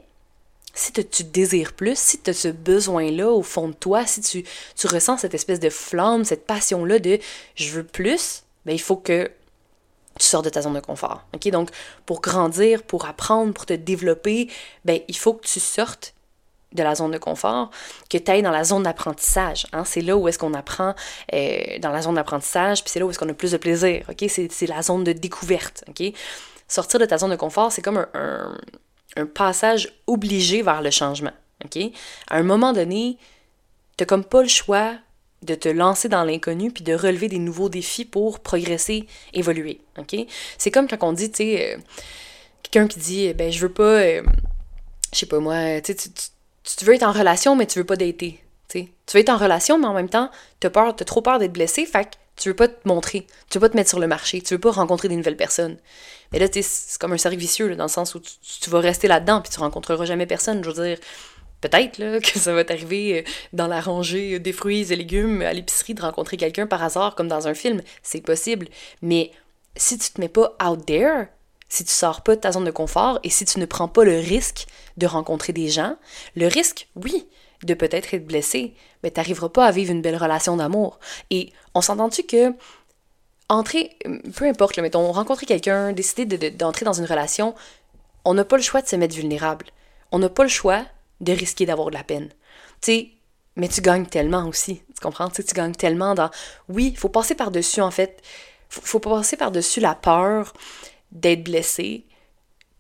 si 0.74 0.92
tu 0.94 1.24
désires 1.24 1.74
plus, 1.74 1.98
si 1.98 2.20
tu 2.22 2.30
as 2.30 2.34
ce 2.34 2.48
besoin-là 2.48 3.30
au 3.30 3.44
fond 3.44 3.68
de 3.68 3.74
toi, 3.74 4.06
si 4.06 4.22
tu, 4.22 4.44
tu 4.76 4.88
ressens 4.88 5.18
cette 5.18 5.34
espèce 5.34 5.60
de 5.60 5.70
flamme, 5.70 6.24
cette 6.24 6.48
passion-là 6.48 7.00
de 7.00 7.20
je 7.56 7.70
veux 7.72 7.84
plus, 7.84 8.44
ben 8.66 8.74
il 8.74 8.82
faut 8.82 8.96
que 8.96 9.30
tu 10.20 10.26
sors 10.26 10.42
de 10.42 10.50
ta 10.50 10.62
zone 10.62 10.74
de 10.74 10.80
confort. 10.80 11.24
OK? 11.34 11.50
Donc, 11.50 11.70
pour 12.06 12.22
grandir, 12.22 12.84
pour 12.84 13.06
apprendre, 13.06 13.54
pour 13.54 13.66
te 13.66 13.74
développer, 13.74 14.50
ben, 14.86 15.00
il 15.08 15.18
faut 15.18 15.34
que 15.34 15.48
tu 15.48 15.60
sortes 15.60 16.14
de 16.74 16.84
la 16.84 16.96
zone 16.96 17.12
de 17.12 17.18
confort 17.18 17.70
que 18.10 18.18
tu 18.18 18.32
ailles 18.32 18.42
dans 18.42 18.52
la 18.52 18.64
zone 18.64 18.84
d'apprentissage. 18.84 19.68
Hein? 19.74 19.84
C'est 19.86 20.02
là 20.02 20.18
où 20.18 20.28
est-ce 20.28 20.40
qu'on 20.40 20.54
apprend 20.54 20.96
euh, 21.34 21.80
dans 21.80 21.92
la 21.92 22.02
zone 22.02 22.16
d'apprentissage, 22.16 22.84
puis 22.84 22.92
c'est 22.92 23.00
là 23.00 23.06
où 23.06 23.10
est-ce 23.10 23.20
qu'on 23.20 23.30
a 23.30 23.34
plus 23.34 23.52
de 23.52 23.58
plaisir. 23.58 24.06
ok? 24.10 24.26
C'est 24.28 24.68
la 24.68 24.82
zone 24.82 25.04
de 25.04 25.14
découverte. 25.14 25.84
ok? 25.90 26.14
Sortir 26.68 27.00
de 27.00 27.06
ta 27.06 27.18
zone 27.18 27.32
de 27.32 27.36
confort, 27.36 27.72
c'est 27.72 27.82
comme 27.82 28.06
un, 28.14 28.58
passage 29.34 29.92
obligé 30.08 30.62
vers 30.62 30.82
le 30.82 30.90
changement. 30.90 31.34
ok? 31.66 31.92
À 32.30 32.38
un 32.38 32.44
moment 32.44 32.72
donné, 32.72 33.18
tu 33.98 34.06
comme 34.06 34.24
pas 34.24 34.42
le 34.42 34.48
choix 34.48 34.94
de 35.42 35.56
te 35.56 35.68
lancer 35.68 36.08
dans 36.08 36.24
l'inconnu 36.24 36.72
puis 36.72 36.84
de 36.84 36.94
relever 36.94 37.28
des 37.28 37.40
nouveaux 37.40 37.68
défis 37.68 38.06
pour 38.06 38.40
progresser, 38.40 39.08
évoluer. 39.34 39.82
ok? 39.98 40.16
C'est 40.58 40.72
comme 40.72 40.88
quand 40.88 40.98
on 41.02 41.14
dit, 41.14 41.30
tu 41.30 41.38
sais, 41.38 41.74
euh, 41.74 41.78
quelqu'un 42.64 42.88
qui 42.88 43.00
dit, 43.00 43.34
ben 43.34 43.52
je 43.52 43.60
veux 43.60 43.72
pas, 43.72 43.84
euh, 43.84 44.24
je 45.12 45.20
sais 45.20 45.26
pas 45.26 45.40
moi, 45.40 45.82
tu 45.82 45.94
sais, 45.94 46.10
tu 46.64 46.86
veux 46.86 46.94
être 46.94 47.04
en 47.04 47.12
relation, 47.12 47.56
mais 47.56 47.66
tu 47.66 47.80
veux 47.80 47.86
pas 47.86 47.96
dater. 47.96 48.40
Tu 48.72 48.88
veux 49.14 49.20
être 49.20 49.30
en 49.30 49.38
relation, 49.38 49.78
mais 49.78 49.88
en 49.88 49.94
même 49.94 50.10
temps, 50.10 50.30
tu 50.60 50.68
as 50.68 50.94
trop 51.06 51.22
peur 51.22 51.40
d'être 51.40 51.54
blessé, 51.54 51.86
fait 51.86 52.06
que 52.06 52.16
tu 52.38 52.50
veux 52.50 52.56
pas 52.56 52.68
te 52.68 52.88
montrer, 52.88 53.28
tu 53.50 53.58
veux 53.58 53.60
pas 53.60 53.70
te 53.70 53.76
mettre 53.76 53.90
sur 53.90 54.00
le 54.00 54.08
marché, 54.08 54.42
tu 54.42 54.54
veux 54.54 54.60
pas 54.60 54.72
rencontrer 54.72 55.08
des 55.08 55.16
nouvelles 55.16 55.38
personnes. 55.38 55.78
Mais 56.32 56.40
là, 56.40 56.48
c'est 56.52 56.98
comme 57.00 57.12
un 57.12 57.18
cercle 57.18 57.38
vicieux, 57.38 57.76
dans 57.76 57.84
le 57.84 57.90
sens 57.90 58.16
où 58.16 58.20
tu, 58.20 58.70
vas 58.70 58.80
rester 58.80 59.08
là-dedans, 59.08 59.42
puis 59.42 59.52
tu 59.52 59.60
rencontreras 59.60 60.06
jamais 60.06 60.26
personne. 60.26 60.64
Je 60.64 60.70
veux 60.70 60.86
dire, 60.86 60.98
peut-être 61.60 62.20
que 62.32 62.40
ça 62.40 62.54
va 62.54 62.64
t'arriver 62.64 63.20
euh, 63.20 63.32
dans 63.54 63.68
la 63.68 63.82
rangée 63.82 64.40
des 64.40 64.54
fruits 64.54 64.92
et 64.92 64.96
légumes 64.96 65.42
à 65.42 65.54
l'épicerie 65.54 65.94
de 65.94 66.02
rencontrer 66.02 66.38
quelqu'un 66.38 66.68
par 66.68 66.82
hasard, 66.82 67.16
comme 67.16 67.28
dans 67.28 67.48
un 67.48 67.54
film. 67.54 67.82
C'est 68.02 68.22
possible. 68.22 68.70
Mais 69.02 69.32
si 69.76 69.98
tu 69.98 70.12
te 70.12 70.22
mets 70.22 70.30
pas 70.30 70.56
out 70.66 70.86
there, 70.86 71.28
si 71.72 71.86
tu 71.86 71.94
sors 71.94 72.22
pas 72.22 72.36
de 72.36 72.42
ta 72.42 72.52
zone 72.52 72.66
de 72.66 72.72
confort 72.72 73.18
et 73.24 73.30
si 73.30 73.46
tu 73.46 73.58
ne 73.58 73.66
prends 73.66 73.88
pas 73.88 74.04
le 74.04 74.20
risque 74.20 74.68
de 74.98 75.08
rencontrer 75.08 75.54
des 75.54 75.70
gens, 75.70 75.96
le 76.36 76.48
risque, 76.48 76.90
oui, 76.98 77.26
de 77.64 77.74
peut-être 77.74 78.14
être 78.14 78.28
blessé, 78.28 78.74
mais 79.02 79.10
tu 79.10 79.18
n'arriveras 79.22 79.48
pas 79.48 79.66
à 79.66 79.72
vivre 79.72 79.90
une 79.90 80.02
belle 80.02 80.18
relation 80.18 80.58
d'amour. 80.58 81.00
Et 81.30 81.54
on 81.74 81.80
s'entend-tu 81.80 82.24
que 82.24 82.54
entrer, 83.48 83.98
peu 84.36 84.46
importe, 84.46 84.76
là, 84.76 84.84
mettons, 84.84 85.14
rencontrer 85.14 85.46
quelqu'un, 85.46 85.94
décider 85.94 86.26
d'entrer 86.52 86.84
dans 86.84 86.92
une 86.92 87.06
relation, 87.06 87.56
on 88.26 88.34
n'a 88.34 88.44
pas 88.44 88.58
le 88.58 88.64
choix 88.64 88.82
de 88.82 88.88
se 88.88 88.98
mettre 88.98 89.16
vulnérable. 89.16 89.68
On 90.12 90.20
n'a 90.20 90.30
pas 90.30 90.44
le 90.44 90.50
choix 90.50 90.84
de 91.22 91.32
risquer 91.32 91.66
d'avoir 91.66 91.90
de 91.90 91.96
la 91.96 92.04
peine. 92.04 92.28
Tu 92.82 92.92
sais, 92.92 93.12
mais 93.56 93.70
tu 93.70 93.80
gagnes 93.80 94.08
tellement 94.08 94.46
aussi. 94.46 94.82
Tu 94.94 95.02
comprends? 95.02 95.30
Tu 95.30 95.42
gagnes 95.54 95.74
tellement 95.74 96.16
dans. 96.16 96.32
Oui, 96.68 96.90
il 96.92 96.98
faut 96.98 97.08
passer 97.08 97.34
par-dessus, 97.34 97.80
en 97.80 97.92
fait. 97.92 98.22
Faut, 98.68 98.82
faut 98.82 99.00
passer 99.00 99.38
par-dessus 99.38 99.80
la 99.80 99.96
peur, 99.96 100.52
d'être 101.12 101.44
blessé 101.44 102.06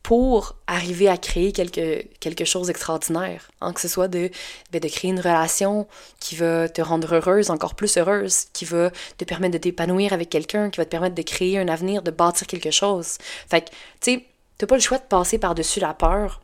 pour 0.04 0.56
arriver 0.66 1.08
à 1.08 1.18
créer 1.18 1.52
quelque, 1.52 2.04
quelque 2.20 2.44
chose 2.44 2.68
d'extraordinaire. 2.68 3.52
Hein, 3.62 3.72
que 3.72 3.82
ce 3.82 3.88
soit 3.88 4.08
de, 4.08 4.32
ben, 4.72 4.82
de 4.82 4.88
créer 4.88 5.12
une 5.12 5.20
relation 5.20 5.88
qui 6.20 6.36
va 6.36 6.68
te 6.70 6.82
rendre 6.82 7.16
heureuse, 7.16 7.50
encore 7.52 7.76
plus 7.76 7.98
heureuse, 7.98 8.46
qui 8.54 8.66
va 8.66 8.90
te 9.18 9.26
permettre 9.26 9.54
de 9.54 9.58
t'épanouir 9.60 10.12
avec 10.12 10.30
quelqu'un, 10.30 10.70
qui 10.70 10.78
va 10.78 10.86
te 10.86 10.90
permettre 10.90 11.16
de 11.16 11.22
créer 11.22 11.60
un 11.60 11.68
avenir, 11.68 12.02
de 12.02 12.12
bâtir 12.12 12.48
quelque 12.48 12.72
chose. 12.72 13.18
Fait 13.48 13.62
que, 13.62 13.70
tu 13.70 14.14
sais, 14.14 14.26
t'as 14.58 14.68
pas 14.68 14.76
le 14.76 14.82
choix 14.82 14.98
de 14.98 15.04
passer 15.04 15.38
par-dessus 15.38 15.80
la 15.80 15.94
peur, 15.94 16.42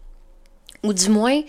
ou 0.84 0.94
du 0.94 1.10
moins 1.10 1.42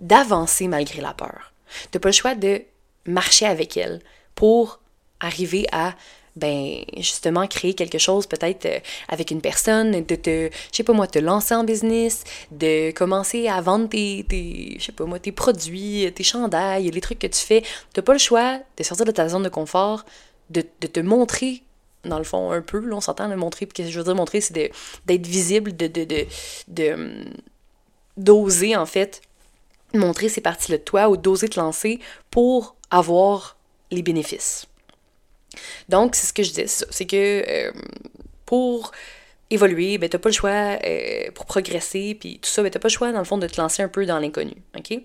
d'avancer 0.00 0.66
malgré 0.66 1.00
la 1.00 1.14
peur. 1.14 1.52
T'as 1.90 2.00
pas 2.00 2.08
le 2.08 2.12
choix 2.12 2.34
de 2.34 2.62
marcher 3.06 3.46
avec 3.46 3.76
elle 3.76 4.00
pour 4.34 4.80
arriver 5.20 5.66
à 5.70 5.94
ben 6.36 6.84
justement 6.96 7.46
créer 7.46 7.74
quelque 7.74 7.98
chose 7.98 8.26
peut-être 8.26 8.66
euh, 8.66 8.78
avec 9.08 9.30
une 9.30 9.40
personne, 9.40 10.04
de 10.04 10.14
te, 10.14 10.48
je 10.50 10.76
sais 10.76 10.82
pas 10.82 10.92
moi, 10.92 11.06
te 11.06 11.18
lancer 11.18 11.54
en 11.54 11.64
business, 11.64 12.24
de 12.50 12.90
commencer 12.92 13.48
à 13.48 13.60
vendre 13.60 13.88
tes, 13.88 14.24
tes 14.28 14.76
je 14.78 14.84
sais 14.84 14.92
pas 14.92 15.04
moi, 15.04 15.18
tes 15.18 15.32
produits, 15.32 16.10
tes 16.14 16.24
chandails, 16.24 16.90
les 16.90 17.00
trucs 17.00 17.18
que 17.18 17.26
tu 17.26 17.40
fais. 17.40 17.62
T'as 17.92 18.02
pas 18.02 18.12
le 18.12 18.18
choix 18.18 18.60
de 18.76 18.82
sortir 18.82 19.06
de 19.06 19.10
ta 19.10 19.28
zone 19.28 19.42
de 19.42 19.48
confort, 19.48 20.04
de, 20.50 20.64
de 20.80 20.86
te 20.86 21.00
montrer 21.00 21.62
dans 22.04 22.18
le 22.18 22.24
fond, 22.24 22.50
un 22.50 22.62
peu, 22.62 22.80
là, 22.80 22.96
on 22.96 23.00
s'entend, 23.00 23.28
montrer, 23.36 23.66
puis 23.66 23.84
que 23.84 23.88
je 23.88 23.96
veux 23.96 24.04
dire 24.04 24.14
montrer, 24.14 24.40
c'est 24.40 24.54
d'être 25.06 25.26
visible, 25.26 25.76
de, 25.76 25.86
de, 25.86 26.04
de, 26.04 26.26
de 26.68 27.24
d'oser, 28.16 28.76
en 28.76 28.86
fait, 28.86 29.22
montrer 29.94 30.28
ces 30.28 30.40
parties-là 30.40 30.78
de 30.78 30.82
toi 30.82 31.08
ou 31.08 31.16
d'oser 31.16 31.48
te 31.48 31.58
lancer 31.58 32.00
pour 32.30 32.76
avoir 32.90 33.56
les 33.90 34.02
bénéfices. 34.02 34.66
Donc, 35.88 36.14
c'est 36.14 36.26
ce 36.26 36.32
que 36.32 36.42
je 36.42 36.52
dis, 36.52 36.64
c'est 36.66 37.06
que 37.06 37.44
euh, 37.48 37.72
pour 38.46 38.92
évoluer, 39.50 39.98
ben 39.98 40.08
t'as 40.08 40.18
pas 40.18 40.30
le 40.30 40.34
choix 40.34 40.50
euh, 40.50 41.30
pour 41.34 41.46
progresser, 41.46 42.16
puis 42.18 42.38
tout 42.38 42.48
ça, 42.48 42.62
ben 42.62 42.70
t'as 42.70 42.78
pas 42.78 42.88
le 42.88 42.92
choix, 42.92 43.12
dans 43.12 43.18
le 43.18 43.24
fond, 43.24 43.38
de 43.38 43.46
te 43.46 43.60
lancer 43.60 43.82
un 43.82 43.88
peu 43.88 44.06
dans 44.06 44.18
l'inconnu, 44.18 44.54
ok? 44.76 44.98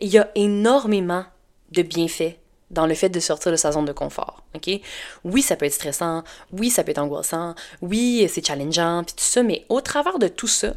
Il 0.00 0.08
y 0.08 0.18
a 0.18 0.30
énormément 0.34 1.24
de 1.72 1.82
bienfaits 1.82 2.36
dans 2.70 2.86
le 2.86 2.94
fait 2.94 3.08
de 3.08 3.20
sortir 3.20 3.52
de 3.52 3.56
sa 3.56 3.72
zone 3.72 3.84
de 3.84 3.92
confort, 3.92 4.44
ok? 4.54 4.80
Oui, 5.24 5.42
ça 5.42 5.56
peut 5.56 5.66
être 5.66 5.72
stressant, 5.74 6.22
oui, 6.52 6.70
ça 6.70 6.84
peut 6.84 6.90
être 6.90 6.98
angoissant, 6.98 7.54
oui, 7.80 8.28
c'est 8.28 8.46
challengeant, 8.46 9.04
puis 9.04 9.14
tout 9.14 9.24
ça, 9.24 9.42
mais 9.42 9.64
au 9.68 9.80
travers 9.80 10.18
de 10.18 10.28
tout 10.28 10.48
ça, 10.48 10.74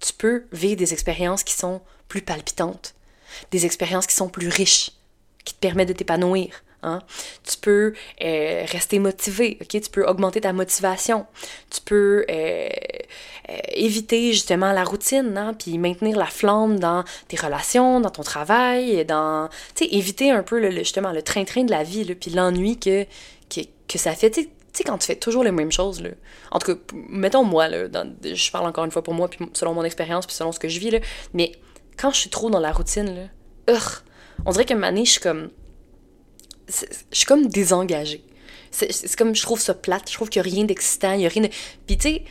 tu 0.00 0.12
peux 0.12 0.44
vivre 0.52 0.76
des 0.76 0.92
expériences 0.92 1.44
qui 1.44 1.54
sont 1.54 1.80
plus 2.08 2.22
palpitantes, 2.22 2.94
des 3.50 3.66
expériences 3.66 4.06
qui 4.06 4.14
sont 4.14 4.28
plus 4.28 4.48
riches, 4.48 4.92
qui 5.44 5.54
te 5.54 5.58
permettent 5.58 5.88
de 5.88 5.94
t'épanouir. 5.94 6.62
Hein? 6.84 7.00
Tu 7.44 7.56
peux 7.56 7.94
euh, 8.22 8.64
rester 8.70 8.98
motivé? 8.98 9.58
Tu 9.68 9.80
peux 9.90 10.06
augmenter 10.06 10.42
ta 10.42 10.52
motivation. 10.52 11.26
Tu 11.70 11.80
peux 11.80 12.24
euh, 12.30 12.68
euh, 13.48 13.56
éviter 13.74 14.32
justement 14.32 14.72
la 14.72 14.84
routine, 14.84 15.36
hein? 15.38 15.54
puis 15.58 15.78
maintenir 15.78 16.16
la 16.16 16.26
flamme 16.26 16.78
dans 16.78 17.04
tes 17.28 17.36
relations, 17.36 18.00
dans 18.00 18.10
ton 18.10 18.22
travail, 18.22 19.04
dans, 19.06 19.48
tu 19.74 19.84
sais, 19.84 19.94
éviter 19.94 20.30
un 20.30 20.42
peu 20.42 20.60
le, 20.60 20.70
justement 20.70 21.12
le 21.12 21.22
train-train 21.22 21.64
de 21.64 21.70
la 21.70 21.82
vie, 21.82 22.04
puis 22.14 22.30
l'ennui 22.30 22.78
que, 22.78 23.04
que, 23.48 23.60
que, 23.88 23.98
ça 23.98 24.12
fait. 24.12 24.30
Tu 24.30 24.48
sais, 24.74 24.84
quand 24.84 24.98
tu 24.98 25.06
fais 25.06 25.16
toujours 25.16 25.42
les 25.42 25.52
mêmes 25.52 25.72
choses, 25.72 26.02
là. 26.02 26.10
En 26.50 26.58
tout 26.58 26.74
cas, 26.74 26.80
mettons 27.08 27.44
moi, 27.44 27.68
là, 27.68 27.86
je 28.22 28.50
parle 28.50 28.66
encore 28.66 28.84
une 28.84 28.90
fois 28.90 29.02
pour 29.02 29.14
moi, 29.14 29.28
puis 29.28 29.38
selon 29.54 29.72
mon 29.72 29.84
expérience, 29.84 30.26
puis 30.26 30.36
selon 30.36 30.52
ce 30.52 30.58
que 30.58 30.68
je 30.68 30.78
vis, 30.78 30.90
là, 30.90 30.98
mais 31.32 31.52
quand 31.96 32.10
je 32.10 32.18
suis 32.18 32.30
trop 32.30 32.50
dans 32.50 32.60
la 32.60 32.72
routine, 32.72 33.28
là, 33.66 33.78
on 34.44 34.52
dirait 34.52 34.70
un 34.70 34.74
moment 34.74 35.04
je 35.04 35.10
suis 35.10 35.20
comme. 35.20 35.50
Je 36.68 37.16
suis 37.16 37.26
comme 37.26 37.46
désengagée. 37.46 38.24
C'est 38.70 39.14
comme, 39.16 39.34
je 39.36 39.42
trouve 39.42 39.60
ça 39.60 39.72
plate, 39.72 40.10
je 40.10 40.14
trouve 40.14 40.28
qu'il 40.28 40.42
n'y 40.42 40.48
a 40.48 40.52
rien 40.52 40.64
d'excitant, 40.64 41.12
il 41.12 41.18
n'y 41.18 41.26
a 41.26 41.28
rien 41.28 41.42
de. 41.42 41.48
Puis 41.86 41.96
tu 41.96 42.08
sais, 42.08 42.22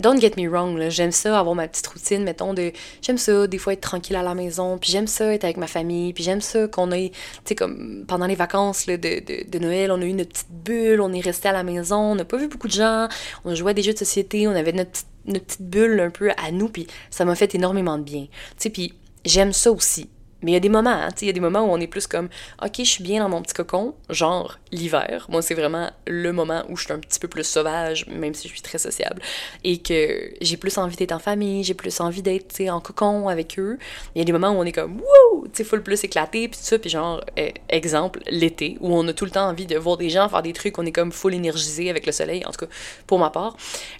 don't 0.00 0.18
get 0.18 0.32
me 0.38 0.48
wrong, 0.48 0.80
j'aime 0.88 1.12
ça 1.12 1.38
avoir 1.38 1.54
ma 1.54 1.68
petite 1.68 1.86
routine, 1.86 2.24
mettons. 2.24 2.54
J'aime 3.02 3.18
ça, 3.18 3.46
des 3.46 3.58
fois, 3.58 3.74
être 3.74 3.82
tranquille 3.82 4.16
à 4.16 4.22
la 4.22 4.34
maison, 4.34 4.78
puis 4.78 4.90
j'aime 4.90 5.06
ça, 5.06 5.32
être 5.32 5.44
avec 5.44 5.58
ma 5.58 5.66
famille, 5.66 6.12
puis 6.12 6.24
j'aime 6.24 6.40
ça 6.40 6.66
qu'on 6.68 6.90
ait. 6.90 7.10
Tu 7.10 7.18
sais, 7.44 7.54
comme 7.54 8.04
pendant 8.08 8.26
les 8.26 8.34
vacances 8.34 8.86
de, 8.86 8.96
de, 8.96 9.58
Noël, 9.58 9.92
on 9.92 10.00
a 10.00 10.04
eu 10.04 10.08
une 10.08 10.24
petite 10.24 10.50
bulle, 10.50 11.00
on 11.00 11.12
est 11.12 11.20
resté 11.20 11.48
à 11.48 11.52
la 11.52 11.62
maison, 11.62 11.98
on 11.98 12.14
n'a 12.14 12.24
pas 12.24 12.38
vu 12.38 12.48
beaucoup 12.48 12.68
de 12.68 12.72
gens, 12.72 13.08
on 13.44 13.54
jouait 13.54 13.72
à 13.72 13.74
des 13.74 13.82
jeux 13.82 13.92
de 13.92 13.98
société, 13.98 14.48
on 14.48 14.52
avait 14.52 14.72
notre 14.72 15.02
notre 15.26 15.44
petite 15.44 15.62
bulle 15.62 16.00
un 16.00 16.10
peu 16.10 16.30
à 16.30 16.50
nous, 16.50 16.68
puis 16.68 16.86
ça 17.10 17.26
m'a 17.26 17.34
fait 17.34 17.54
énormément 17.54 17.98
de 17.98 18.02
bien. 18.02 18.22
Tu 18.22 18.54
sais, 18.56 18.70
puis 18.70 18.94
j'aime 19.24 19.52
ça 19.52 19.70
aussi. 19.70 20.08
Mais 20.42 20.52
il 20.52 20.54
y 20.54 20.56
a 20.56 20.60
des 20.60 20.68
moments, 20.68 20.90
hein, 20.90 21.08
il 21.20 21.26
y 21.26 21.30
a 21.30 21.32
des 21.32 21.40
moments 21.40 21.62
où 21.62 21.70
on 21.70 21.78
est 21.78 21.86
plus 21.86 22.06
comme, 22.06 22.28
ok, 22.62 22.72
je 22.78 22.82
suis 22.84 23.04
bien 23.04 23.22
dans 23.22 23.28
mon 23.28 23.42
petit 23.42 23.54
cocon, 23.54 23.94
genre 24.08 24.58
l'hiver. 24.72 25.26
Moi, 25.28 25.42
c'est 25.42 25.54
vraiment 25.54 25.90
le 26.06 26.32
moment 26.32 26.62
où 26.68 26.76
je 26.76 26.84
suis 26.84 26.92
un 26.92 26.98
petit 26.98 27.18
peu 27.18 27.28
plus 27.28 27.44
sauvage, 27.44 28.06
même 28.06 28.34
si 28.34 28.48
je 28.48 28.52
suis 28.52 28.62
très 28.62 28.78
sociable, 28.78 29.20
et 29.64 29.78
que 29.78 30.32
j'ai 30.40 30.56
plus 30.56 30.78
envie 30.78 30.96
d'être 30.96 31.12
en 31.12 31.18
famille, 31.18 31.64
j'ai 31.64 31.74
plus 31.74 32.00
envie 32.00 32.22
d'être 32.22 32.60
en 32.68 32.80
cocon 32.80 33.28
avec 33.28 33.58
eux. 33.58 33.78
Il 34.14 34.18
y 34.18 34.22
a 34.22 34.24
des 34.24 34.32
moments 34.32 34.50
où 34.50 34.56
on 34.56 34.64
est 34.64 34.72
comme, 34.72 34.96
wouh, 34.96 35.44
tu 35.44 35.50
sais, 35.54 35.64
full 35.64 35.82
plus 35.82 36.02
éclaté, 36.04 36.48
puis 36.48 36.58
tout 36.58 36.64
ça, 36.64 36.78
puis 36.78 36.90
genre, 36.90 37.22
eh, 37.36 37.54
exemple, 37.68 38.20
l'été, 38.28 38.76
où 38.80 38.94
on 38.94 39.06
a 39.08 39.12
tout 39.12 39.24
le 39.24 39.30
temps 39.30 39.48
envie 39.48 39.66
de 39.66 39.76
voir 39.76 39.96
des 39.96 40.10
gens 40.10 40.28
faire 40.28 40.42
des 40.42 40.52
trucs, 40.52 40.78
on 40.78 40.86
est 40.86 40.92
comme 40.92 41.12
full 41.12 41.34
énergisé 41.34 41.90
avec 41.90 42.06
le 42.06 42.12
soleil, 42.12 42.44
en 42.46 42.50
tout 42.50 42.66
cas, 42.66 42.72
pour 43.06 43.18
ma 43.18 43.30
part. 43.30 43.56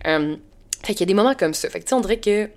Euh, 0.06 0.36
fait 0.82 0.94
qu'il 0.94 1.00
y 1.00 1.02
a 1.04 1.06
des 1.06 1.14
moments 1.14 1.34
comme 1.34 1.54
ça. 1.54 1.68
Fait 1.68 1.80
que, 1.80 1.84
tu 1.84 1.94
sais, 1.94 2.00
dirait 2.00 2.20
que 2.20 2.48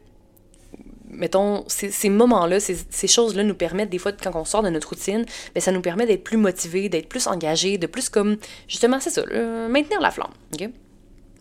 mettons, 1.14 1.64
ces, 1.68 2.10
moments-là, 2.10 2.60
ces, 2.60 3.08
choses-là 3.08 3.44
nous 3.44 3.56
permettent, 3.56 3.90
des 3.90 3.98
fois, 3.98 4.12
quand 4.12 4.36
on 4.36 4.46
sort 4.46 4.64
de 4.64 4.70
notre 4.70 4.90
routine, 4.90 5.26
ben, 5.54 5.62
ça 5.62 5.72
nous 5.72 5.82
permet 5.82 6.06
d'être 6.06 6.24
plus 6.24 6.38
motivé, 6.38 6.90
d'être 6.90 7.10
plus 7.10 7.28
engagé, 7.28 7.78
de 7.78 7.88
plus 7.88 8.10
comme, 8.10 8.38
justement, 8.68 9.00
c'est 9.00 9.10
ça, 9.10 9.24
maintenir 9.70 10.02
la 10.02 10.12
flamme. 10.12 10.32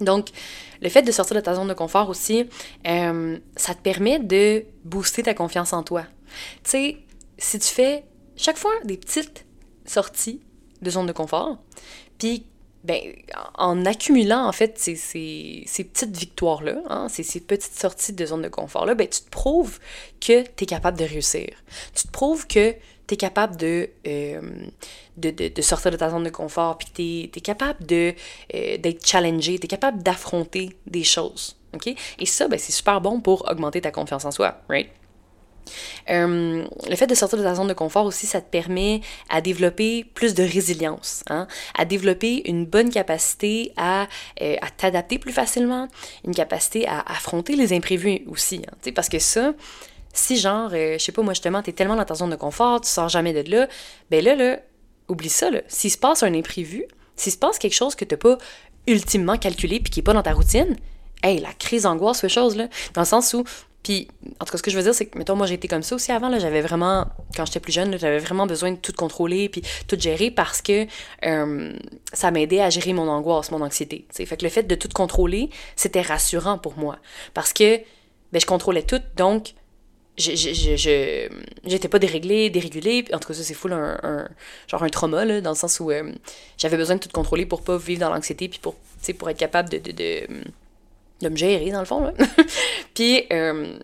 Donc, 0.00 0.28
le 0.80 0.88
fait 0.88 1.02
de 1.02 1.12
sortir 1.12 1.36
de 1.36 1.40
ta 1.40 1.54
zone 1.54 1.68
de 1.68 1.74
confort 1.74 2.08
aussi, 2.08 2.48
euh, 2.86 3.38
ça 3.56 3.74
te 3.74 3.80
permet 3.80 4.18
de 4.18 4.64
booster 4.84 5.22
ta 5.22 5.34
confiance 5.34 5.72
en 5.72 5.82
toi. 5.82 6.04
Tu 6.64 6.70
sais, 6.70 6.98
si 7.38 7.58
tu 7.58 7.68
fais 7.68 8.04
chaque 8.36 8.58
fois 8.58 8.72
des 8.84 8.96
petites 8.96 9.46
sorties 9.84 10.40
de 10.80 10.90
zone 10.90 11.06
de 11.06 11.12
confort, 11.12 11.58
puis 12.18 12.46
ben, 12.84 13.00
en 13.54 13.84
accumulant 13.86 14.46
en 14.46 14.52
fait 14.52 14.78
ces, 14.78 14.96
ces, 14.96 15.62
ces 15.66 15.84
petites 15.84 16.16
victoires-là, 16.16 16.82
hein, 16.88 17.08
ces, 17.08 17.22
ces, 17.22 17.40
petites 17.40 17.78
sorties 17.78 18.12
de 18.12 18.26
zone 18.26 18.42
de 18.42 18.48
confort-là, 18.48 18.94
ben, 18.94 19.06
tu 19.06 19.20
te 19.20 19.30
prouves 19.30 19.78
que 20.20 20.42
tu 20.42 20.64
es 20.64 20.66
capable 20.66 20.98
de 20.98 21.04
réussir. 21.04 21.48
Tu 21.94 22.06
te 22.06 22.12
prouves 22.12 22.46
que 22.46 22.72
tu 23.06 23.14
es 23.14 23.16
capable 23.16 23.56
de, 23.56 23.88
euh, 24.06 24.40
de, 25.16 25.30
de, 25.30 25.48
de, 25.48 25.62
sortir 25.62 25.90
de 25.90 25.96
ta 25.96 26.10
zone 26.10 26.24
de 26.24 26.30
confort, 26.30 26.78
puis 26.78 26.88
que 26.88 27.32
tu 27.32 27.38
es, 27.38 27.42
capable 27.42 27.84
euh, 27.92 28.12
d'être 28.50 29.06
challengé, 29.06 29.58
tu 29.58 29.66
es 29.66 29.68
capable 29.68 30.02
d'affronter 30.02 30.70
des 30.86 31.04
choses. 31.04 31.56
OK? 31.74 31.94
Et 32.18 32.26
ça, 32.26 32.48
ben, 32.48 32.58
c'est 32.58 32.72
super 32.72 33.00
bon 33.00 33.20
pour 33.20 33.48
augmenter 33.50 33.80
ta 33.80 33.90
confiance 33.90 34.24
en 34.24 34.30
soi, 34.30 34.60
right? 34.68 34.88
Euh, 36.10 36.64
le 36.88 36.96
fait 36.96 37.06
de 37.06 37.14
sortir 37.14 37.38
de 37.38 37.44
ta 37.44 37.54
zone 37.54 37.68
de 37.68 37.72
confort 37.72 38.06
aussi, 38.06 38.26
ça 38.26 38.40
te 38.40 38.50
permet 38.50 39.00
à 39.28 39.40
développer 39.40 40.04
plus 40.14 40.34
de 40.34 40.42
résilience, 40.42 41.22
hein? 41.28 41.46
à 41.76 41.84
développer 41.84 42.48
une 42.48 42.66
bonne 42.66 42.90
capacité 42.90 43.72
à, 43.76 44.08
euh, 44.40 44.56
à 44.60 44.70
t'adapter 44.70 45.18
plus 45.18 45.32
facilement, 45.32 45.88
une 46.24 46.34
capacité 46.34 46.86
à 46.86 47.00
affronter 47.00 47.56
les 47.56 47.72
imprévus 47.72 48.22
aussi. 48.26 48.62
Hein? 48.66 48.92
Parce 48.94 49.08
que 49.08 49.18
ça, 49.18 49.52
si 50.12 50.36
genre, 50.36 50.70
euh, 50.72 50.98
je 50.98 51.04
sais 51.04 51.12
pas, 51.12 51.22
moi 51.22 51.32
justement, 51.34 51.62
t'es 51.62 51.72
tellement 51.72 51.96
dans 51.96 52.04
ta 52.04 52.14
zone 52.14 52.30
de 52.30 52.36
confort, 52.36 52.80
tu 52.80 52.88
sors 52.88 53.08
jamais 53.08 53.32
de 53.32 53.50
là, 53.50 53.68
ben 54.10 54.24
là, 54.24 54.34
là, 54.34 54.58
oublie 55.08 55.28
ça. 55.28 55.48
S'il 55.68 55.90
se 55.90 55.98
passe 55.98 56.22
un 56.22 56.34
imprévu, 56.34 56.84
s'il 57.16 57.32
se 57.32 57.38
passe 57.38 57.58
quelque 57.58 57.74
chose 57.74 57.94
que 57.94 58.04
t'as 58.04 58.16
pas 58.16 58.38
ultimement 58.86 59.36
calculé 59.36 59.80
puis 59.80 59.90
qui 59.90 60.00
est 60.00 60.02
pas 60.02 60.12
dans 60.12 60.22
ta 60.22 60.32
routine, 60.32 60.76
hey, 61.22 61.40
la 61.40 61.52
crise 61.52 61.82
d'angoisse, 61.82 62.20
ces 62.20 62.28
choses, 62.28 62.56
là, 62.56 62.68
dans 62.94 63.02
le 63.02 63.06
sens 63.06 63.32
où 63.34 63.44
puis, 63.82 64.08
en 64.38 64.44
tout 64.44 64.52
cas, 64.52 64.58
ce 64.58 64.62
que 64.62 64.70
je 64.70 64.76
veux 64.76 64.82
dire, 64.82 64.94
c'est 64.94 65.06
que, 65.06 65.18
mettons, 65.18 65.34
moi, 65.34 65.46
j'ai 65.46 65.54
été 65.54 65.66
comme 65.66 65.82
ça 65.82 65.96
aussi 65.96 66.12
avant. 66.12 66.38
J'avais 66.38 66.60
vraiment, 66.60 67.06
quand 67.34 67.46
j'étais 67.46 67.58
plus 67.58 67.72
jeune, 67.72 67.98
j'avais 67.98 68.18
vraiment 68.18 68.46
besoin 68.46 68.70
de 68.70 68.76
tout 68.76 68.92
contrôler 68.92 69.48
puis 69.48 69.62
tout 69.88 69.98
gérer 69.98 70.30
parce 70.30 70.62
que 70.62 70.86
euh, 71.24 71.72
ça 72.12 72.30
m'aidait 72.30 72.60
à 72.60 72.70
gérer 72.70 72.92
mon 72.92 73.08
angoisse, 73.08 73.50
mon 73.50 73.60
anxiété. 73.60 74.06
T'sais. 74.10 74.24
Fait 74.24 74.36
que 74.36 74.44
le 74.44 74.50
fait 74.50 74.62
de 74.62 74.74
tout 74.76 74.88
contrôler, 74.94 75.50
c'était 75.74 76.00
rassurant 76.00 76.58
pour 76.58 76.78
moi. 76.78 76.98
Parce 77.34 77.52
que, 77.52 77.78
ben, 78.32 78.40
je 78.40 78.46
contrôlais 78.46 78.84
tout, 78.84 79.00
donc, 79.16 79.54
je, 80.16 81.28
j'étais 81.64 81.88
pas 81.88 81.98
déréglée, 81.98 82.50
dérégulée. 82.50 83.04
En 83.12 83.18
tout 83.18 83.28
cas, 83.28 83.34
c'est 83.34 83.54
full 83.54 83.72
un, 83.72 84.28
genre 84.68 84.82
un 84.84 84.88
trauma, 84.90 85.24
là, 85.24 85.40
dans 85.40 85.50
le 85.50 85.56
sens 85.56 85.80
où 85.80 85.90
euh, 85.90 86.12
j'avais 86.56 86.76
besoin 86.76 86.96
de 86.96 87.00
tout 87.00 87.08
contrôler 87.08 87.46
pour 87.46 87.62
pas 87.62 87.78
vivre 87.78 88.00
dans 88.00 88.10
l'anxiété 88.10 88.48
puis 88.48 88.60
pour, 88.60 88.76
être 89.28 89.38
capable 89.38 89.70
de 89.70 89.78
de 91.22 91.28
me 91.28 91.36
gérer, 91.36 91.70
dans 91.70 91.80
le 91.80 91.86
fond. 91.86 92.12
Puis, 92.94 93.24
euh, 93.32 93.78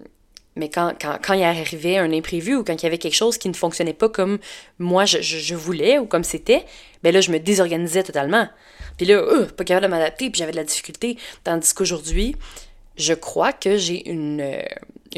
mais 0.57 0.69
quand, 0.69 0.93
quand, 1.01 1.19
quand, 1.25 1.35
il 1.35 1.45
arrivait 1.45 1.99
un 1.99 2.13
imprévu 2.13 2.57
ou 2.57 2.65
quand 2.65 2.75
il 2.75 2.83
y 2.83 2.87
avait 2.87 2.99
quelque 2.99 3.15
chose 3.15 3.39
qui 3.39 3.49
ne 3.49 3.55
fonctionnait 3.55 3.95
pas 3.95 4.09
comme 4.09 4.39
moi 4.79 5.05
je, 5.05 5.21
je, 5.21 5.55
voulais 5.55 5.99
ou 5.99 6.07
comme 6.07 6.25
c'était, 6.25 6.65
ben 7.03 7.15
là, 7.15 7.21
je 7.21 7.31
me 7.31 7.39
désorganisais 7.39 8.03
totalement. 8.03 8.49
Puis 8.97 9.07
là, 9.07 9.15
euh, 9.15 9.47
pas 9.47 9.65
capable 9.65 9.87
de 9.87 9.91
m'adapter, 9.91 10.31
puis 10.31 10.41
j'avais 10.41 10.53
de 10.53 10.57
la 10.57 10.65
difficulté. 10.65 11.17
Tandis 11.45 11.73
qu'aujourd'hui, 11.73 12.35
je 12.97 13.15
crois 13.15 13.53
que 13.53 13.77
j'ai 13.77 14.11
une, 14.11 14.41
euh, 14.41 14.61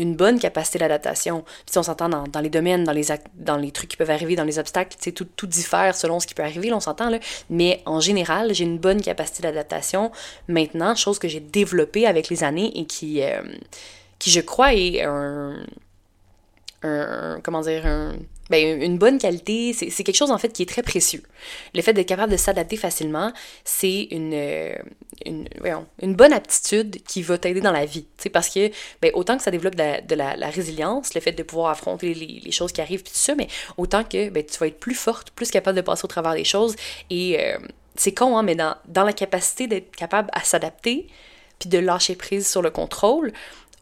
une 0.00 0.16
bonne 0.16 0.38
capacité 0.38 0.78
d'adaptation. 0.78 1.44
Puis 1.66 1.78
on 1.78 1.82
s'entend 1.82 2.08
dans, 2.08 2.40
les 2.40 2.50
domaines, 2.50 2.84
dans 2.84 2.92
les, 2.92 3.06
dans 3.34 3.56
les 3.56 3.70
trucs 3.70 3.90
qui 3.90 3.96
peuvent 3.96 4.10
arriver, 4.10 4.36
dans 4.36 4.44
les 4.44 4.58
obstacles, 4.58 4.96
tout, 5.12 5.26
tout 5.36 5.46
diffère 5.46 5.94
selon 5.94 6.20
ce 6.20 6.26
qui 6.26 6.34
peut 6.34 6.42
arriver, 6.42 6.72
on 6.72 6.80
s'entend. 6.80 7.10
Mais 7.48 7.82
en 7.86 8.00
général, 8.00 8.54
j'ai 8.54 8.64
une 8.64 8.78
bonne 8.78 9.00
capacité 9.00 9.42
d'adaptation 9.42 10.10
maintenant, 10.48 10.94
chose 10.94 11.18
que 11.18 11.28
j'ai 11.28 11.40
développée 11.40 12.06
avec 12.06 12.28
les 12.28 12.44
années 12.44 12.72
et 12.78 12.86
qui, 12.86 13.22
euh, 13.22 13.42
qui 14.18 14.30
je 14.30 14.40
crois, 14.40 14.74
est 14.74 15.02
un, 15.02 15.56
comment 17.42 17.60
dire, 17.60 17.82
ben, 18.50 18.82
une 18.82 18.98
bonne 18.98 19.18
qualité, 19.18 19.72
c'est 19.72 20.02
quelque 20.02 20.16
chose 20.16 20.30
en 20.30 20.38
fait 20.38 20.52
qui 20.52 20.62
est 20.62 20.68
très 20.68 20.82
précieux. 20.82 21.22
Le 21.74 21.82
fait 21.82 21.92
d'être 21.92 22.08
capable 22.08 22.32
de 22.32 22.36
s'adapter 22.36 22.76
facilement, 22.76 23.32
c'est 23.64 24.08
une, 24.10 24.32
euh, 24.34 24.74
une, 25.24 25.48
une, 26.02 26.14
bonne 26.14 26.32
aptitude 26.32 27.02
qui 27.04 27.22
va 27.22 27.38
t'aider 27.38 27.60
dans 27.60 27.72
la 27.72 27.86
vie. 27.86 28.06
Parce 28.32 28.48
que 28.48 28.70
ben, 29.00 29.12
autant 29.14 29.36
que 29.36 29.42
ça 29.42 29.52
développe 29.52 29.76
de, 29.76 30.14
la, 30.14 30.50
résilience, 30.50 31.14
le 31.14 31.20
fait 31.20 31.32
de 31.32 31.44
pouvoir 31.44 31.70
affronter 31.70 32.12
les, 32.12 32.40
les 32.44 32.50
choses 32.50 32.72
qui 32.72 32.80
arrivent, 32.80 33.02
puis 33.02 33.12
tout 33.12 33.18
ça, 33.18 33.36
mais 33.36 33.46
autant 33.76 34.02
que 34.02 34.28
ben, 34.30 34.44
tu 34.44 34.58
vas 34.58 34.66
être 34.66 34.80
plus 34.80 34.96
forte, 34.96 35.30
plus 35.30 35.50
capable 35.50 35.76
de 35.76 35.82
passer 35.82 36.04
au 36.04 36.08
travers 36.08 36.34
des 36.34 36.44
choses. 36.44 36.74
Et 37.08 37.38
euh, 37.38 37.56
c'est 37.94 38.12
con, 38.12 38.36
hein, 38.36 38.42
mais 38.42 38.56
dans, 38.56 38.74
dans 38.88 39.04
la 39.04 39.12
capacité 39.12 39.68
d'être 39.68 39.94
capable 39.94 40.28
à 40.32 40.42
s'adapter, 40.42 41.06
puis 41.60 41.68
de 41.68 41.78
lâcher 41.78 42.16
prise 42.16 42.48
sur 42.48 42.62
le 42.62 42.70
contrôle, 42.70 43.32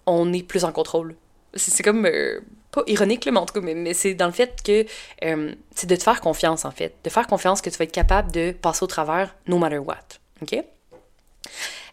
on 0.04 0.32
est 0.32 0.42
plus 0.42 0.64
en 0.64 0.72
contrôle. 0.72 1.14
C'est 1.54 1.82
comme. 1.82 2.04
Euh, 2.04 2.40
pas 2.70 2.82
ironique, 2.86 3.26
mais 3.30 3.38
en 3.38 3.46
tout 3.46 3.54
cas, 3.54 3.60
mais, 3.60 3.94
c'est 3.94 4.14
dans 4.14 4.26
le 4.26 4.32
fait 4.32 4.62
que 4.62 4.86
euh, 5.24 5.54
c'est 5.74 5.86
de 5.86 5.96
te 5.96 6.02
faire 6.02 6.20
confiance, 6.20 6.64
en 6.64 6.70
fait. 6.70 6.94
De 7.04 7.10
faire 7.10 7.26
confiance 7.26 7.60
que 7.60 7.70
tu 7.70 7.78
vas 7.78 7.84
être 7.84 7.92
capable 7.92 8.30
de 8.32 8.52
passer 8.52 8.84
au 8.84 8.86
travers 8.86 9.34
no 9.46 9.58
matter 9.58 9.78
what. 9.78 9.96
OK? 10.42 10.62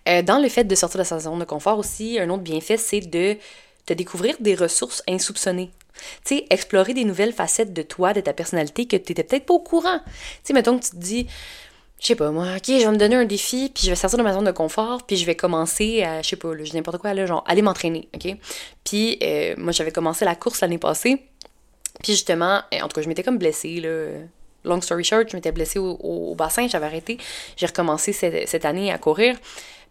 Euh, 0.08 0.22
dans 0.22 0.38
le 0.38 0.50
fait 0.50 0.66
de 0.66 0.76
sortir 0.76 1.00
de 1.00 1.06
sa 1.06 1.20
zone 1.20 1.40
de 1.40 1.46
confort 1.46 1.80
aussi, 1.80 2.20
un 2.20 2.30
autre 2.30 2.44
bienfait, 2.44 2.78
c'est 2.78 3.02
de 3.02 3.38
te 3.86 3.94
découvrir 3.94 4.36
des 4.40 4.56
ressources 4.56 5.02
insoupçonnées. 5.08 5.72
Tu 6.26 6.38
sais, 6.38 6.46
explorer 6.50 6.94
des 6.94 7.06
nouvelles 7.06 7.34
facettes 7.34 7.74
de 7.74 7.82
toi, 7.82 8.14
de 8.14 8.20
ta 8.20 8.34
personnalité 8.34 8.86
que 8.86 8.98
tu 8.98 9.12
n'étais 9.12 9.24
peut-être 9.24 9.46
pas 9.46 9.54
au 9.54 9.60
courant. 9.60 10.00
Tu 10.06 10.12
sais, 10.44 10.54
mettons 10.54 10.78
que 10.78 10.84
tu 10.84 10.92
te 10.92 10.98
dis, 10.98 11.28
je 12.00 12.08
sais 12.08 12.16
pas 12.16 12.32
moi, 12.32 12.48
ok, 12.58 12.66
je 12.68 12.86
vais 12.86 12.92
me 12.92 12.98
donner 12.98 13.16
un 13.16 13.26
défi, 13.26 13.72
puis 13.74 13.84
je 13.86 13.90
vais 13.90 13.96
sortir 13.96 14.18
de 14.20 14.24
ma 14.24 14.34
zone 14.34 14.46
de 14.46 14.52
confort, 14.52 15.04
puis 15.04 15.18
je 15.18 15.26
vais 15.26 15.36
commencer 15.36 16.04
à, 16.04 16.22
je 16.22 16.30
sais 16.30 16.36
pas, 16.36 16.50
je 16.64 16.74
n'importe 16.74 16.98
quoi, 16.98 17.14
là, 17.14 17.26
genre, 17.26 17.44
aller 17.48 17.62
m'entraîner, 17.62 18.10
ok? 18.14 18.36
Puis 18.84 19.18
euh, 19.24 19.56
moi, 19.58 19.72
j'avais 19.72 19.92
commencé 19.92 20.26
la 20.26 20.36
course 20.36 20.62
l'année 20.62 20.78
passée, 20.78 21.22
puis 22.04 22.14
justement, 22.14 22.62
euh, 22.74 22.82
en 22.82 22.88
tout 22.88 22.96
cas, 22.96 23.02
je 23.02 23.08
m'étais 23.08 23.24
comme 23.24 23.38
blessée, 23.38 23.80
là. 23.80 24.20
Long 24.64 24.82
story 24.82 25.04
short, 25.04 25.30
je 25.30 25.36
m'étais 25.36 25.52
blessée 25.52 25.78
au, 25.78 26.34
bassin, 26.36 26.68
j'avais 26.68 26.88
arrêté. 26.88 27.20
J'ai 27.56 27.68
recommencé 27.68 28.14
cette 28.14 28.66
année 28.66 28.92
à 28.92 28.98
courir. 28.98 29.36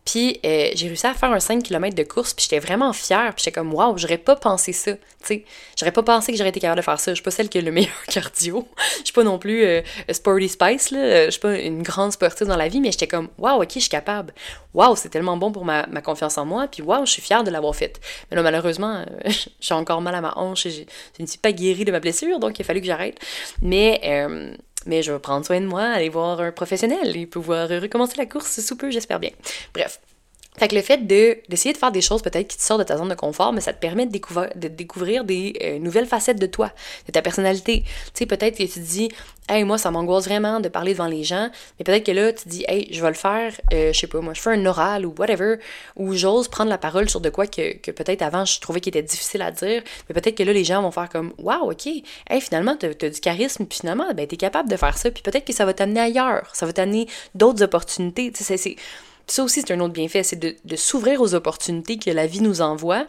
Puis 0.04 0.38
euh, 0.44 0.70
j'ai 0.74 0.88
réussi 0.88 1.06
à 1.06 1.14
faire 1.14 1.32
un 1.32 1.40
5 1.40 1.62
km 1.62 1.96
de 1.96 2.02
course, 2.02 2.34
puis 2.34 2.44
j'étais 2.44 2.58
vraiment 2.58 2.92
fière, 2.92 3.34
puis 3.34 3.44
j'étais 3.44 3.58
comme 3.58 3.72
waouh, 3.72 3.96
j'aurais 3.96 4.18
pas 4.18 4.36
pensé 4.36 4.72
ça, 4.72 4.92
tu 4.92 5.00
sais. 5.22 5.44
J'aurais 5.78 5.92
pas 5.92 6.02
pensé 6.02 6.30
que 6.30 6.36
j'aurais 6.36 6.50
été 6.50 6.60
capable 6.60 6.80
de 6.80 6.84
faire 6.84 7.00
ça. 7.00 7.12
Je 7.12 7.16
suis 7.16 7.22
pas 7.22 7.30
celle 7.30 7.48
qui 7.48 7.56
a 7.56 7.62
le 7.62 7.72
meilleur 7.72 8.02
cardio. 8.08 8.68
Je 8.98 9.04
suis 9.04 9.12
pas 9.14 9.24
non 9.24 9.38
plus 9.38 9.64
euh, 9.64 9.80
sporty 10.12 10.48
spice 10.48 10.90
là, 10.90 11.26
je 11.26 11.30
suis 11.30 11.40
pas 11.40 11.58
une 11.58 11.82
grande 11.82 12.12
sportive 12.12 12.46
dans 12.46 12.56
la 12.56 12.68
vie, 12.68 12.80
mais 12.80 12.92
j'étais 12.92 13.06
comme 13.06 13.28
waouh, 13.38 13.62
OK, 13.62 13.70
je 13.74 13.80
suis 13.80 13.88
capable. 13.88 14.34
Waouh, 14.74 14.94
c'est 14.96 15.08
tellement 15.08 15.38
bon 15.38 15.52
pour 15.52 15.64
ma, 15.64 15.84
confiance 16.02 16.36
en 16.36 16.44
moi, 16.44 16.68
puis 16.68 16.82
waouh, 16.82 17.06
je 17.06 17.12
suis 17.12 17.22
fière 17.22 17.42
de 17.42 17.50
l'avoir 17.50 17.74
fait. 17.74 17.98
Mais 18.30 18.36
là 18.36 18.42
malheureusement, 18.42 19.04
euh, 19.24 19.30
j'ai 19.60 19.74
encore 19.74 20.02
mal 20.02 20.14
à 20.14 20.20
ma 20.20 20.36
hanche, 20.36 20.68
je 20.68 20.82
ne 21.22 21.26
suis 21.26 21.38
pas 21.38 21.52
guérie 21.52 21.86
de 21.86 21.92
ma 21.92 22.00
blessure, 22.00 22.38
donc 22.38 22.58
il 22.58 22.62
a 22.62 22.64
fallu 22.64 22.80
que 22.80 22.86
j'arrête. 22.86 23.18
Mais 23.62 24.00
mais 24.86 25.02
je 25.02 25.12
vais 25.12 25.18
prendre 25.18 25.44
soin 25.44 25.60
de 25.60 25.66
moi, 25.66 25.82
aller 25.82 26.08
voir 26.08 26.40
un 26.40 26.52
professionnel 26.52 27.16
et 27.16 27.26
pouvoir 27.26 27.68
recommencer 27.68 28.16
la 28.16 28.26
course 28.26 28.60
sous 28.60 28.76
peu, 28.76 28.90
j'espère 28.90 29.20
bien. 29.20 29.30
Bref. 29.72 30.00
Fait 30.56 30.68
que 30.68 30.74
le 30.76 30.82
fait 30.82 31.06
de, 31.06 31.38
d'essayer 31.48 31.72
de 31.72 31.78
faire 31.78 31.90
des 31.90 32.00
choses 32.00 32.22
peut-être 32.22 32.46
qui 32.46 32.56
te 32.56 32.62
sortent 32.62 32.80
de 32.80 32.86
ta 32.86 32.96
zone 32.96 33.08
de 33.08 33.14
confort, 33.14 33.52
mais 33.52 33.60
ça 33.60 33.72
te 33.72 33.80
permet 33.80 34.06
de 34.06 34.12
découvrir, 34.12 34.50
de 34.54 34.68
découvrir 34.68 35.24
des 35.24 35.54
euh, 35.62 35.78
nouvelles 35.80 36.06
facettes 36.06 36.38
de 36.40 36.46
toi, 36.46 36.70
de 37.06 37.12
ta 37.12 37.22
personnalité. 37.22 37.82
Tu 37.82 37.90
sais, 38.14 38.26
peut-être 38.26 38.56
que 38.56 38.62
tu 38.62 38.68
te 38.68 38.78
dis, 38.78 39.08
hey, 39.48 39.64
moi, 39.64 39.78
ça 39.78 39.90
m'angoisse 39.90 40.26
vraiment 40.26 40.60
de 40.60 40.68
parler 40.68 40.92
devant 40.92 41.08
les 41.08 41.24
gens, 41.24 41.50
mais 41.78 41.84
peut-être 41.84 42.04
que 42.04 42.12
là, 42.12 42.32
tu 42.32 42.44
te 42.44 42.48
dis, 42.48 42.64
hey, 42.68 42.88
je 42.92 43.02
vais 43.02 43.08
le 43.08 43.14
faire, 43.14 43.52
euh, 43.72 43.92
je 43.92 43.98
sais 43.98 44.06
pas, 44.06 44.20
moi, 44.20 44.32
je 44.32 44.40
fais 44.40 44.50
un 44.50 44.64
oral 44.64 45.04
ou 45.06 45.14
whatever, 45.18 45.56
ou 45.96 46.14
j'ose 46.14 46.46
prendre 46.46 46.70
la 46.70 46.78
parole 46.78 47.10
sur 47.10 47.20
de 47.20 47.30
quoi 47.30 47.48
que, 47.48 47.76
que 47.78 47.90
peut-être 47.90 48.22
avant 48.22 48.44
je 48.44 48.60
trouvais 48.60 48.80
qu'il 48.80 48.96
était 48.96 49.02
difficile 49.02 49.42
à 49.42 49.50
dire, 49.50 49.82
mais 50.08 50.14
peut-être 50.14 50.36
que 50.36 50.44
là, 50.44 50.52
les 50.52 50.64
gens 50.64 50.82
vont 50.82 50.92
faire 50.92 51.08
comme, 51.08 51.32
wow, 51.38 51.72
ok, 51.72 51.86
hey, 51.86 52.40
finalement, 52.40 52.76
t'as, 52.76 52.88
as 52.88 53.10
du 53.10 53.20
charisme, 53.20 53.66
puis 53.66 53.80
finalement, 53.80 54.06
ben, 54.14 54.26
t'es 54.28 54.36
capable 54.36 54.70
de 54.70 54.76
faire 54.76 54.96
ça, 54.96 55.10
puis 55.10 55.22
peut-être 55.24 55.44
que 55.44 55.52
ça 55.52 55.64
va 55.64 55.74
t'amener 55.74 56.00
ailleurs, 56.00 56.48
ça 56.52 56.64
va 56.64 56.72
t'amener 56.72 57.08
d'autres 57.34 57.64
opportunités, 57.64 58.30
tu 58.30 58.44
sais, 58.44 58.56
c'est 58.56 58.76
ça 59.26 59.42
aussi, 59.42 59.62
c'est 59.62 59.72
un 59.72 59.80
autre 59.80 59.92
bienfait, 59.92 60.22
c'est 60.22 60.38
de, 60.38 60.76
s'ouvrir 60.76 61.20
aux 61.20 61.34
opportunités 61.34 61.98
que 61.98 62.10
la 62.10 62.26
vie 62.26 62.40
nous 62.40 62.60
envoie, 62.60 63.06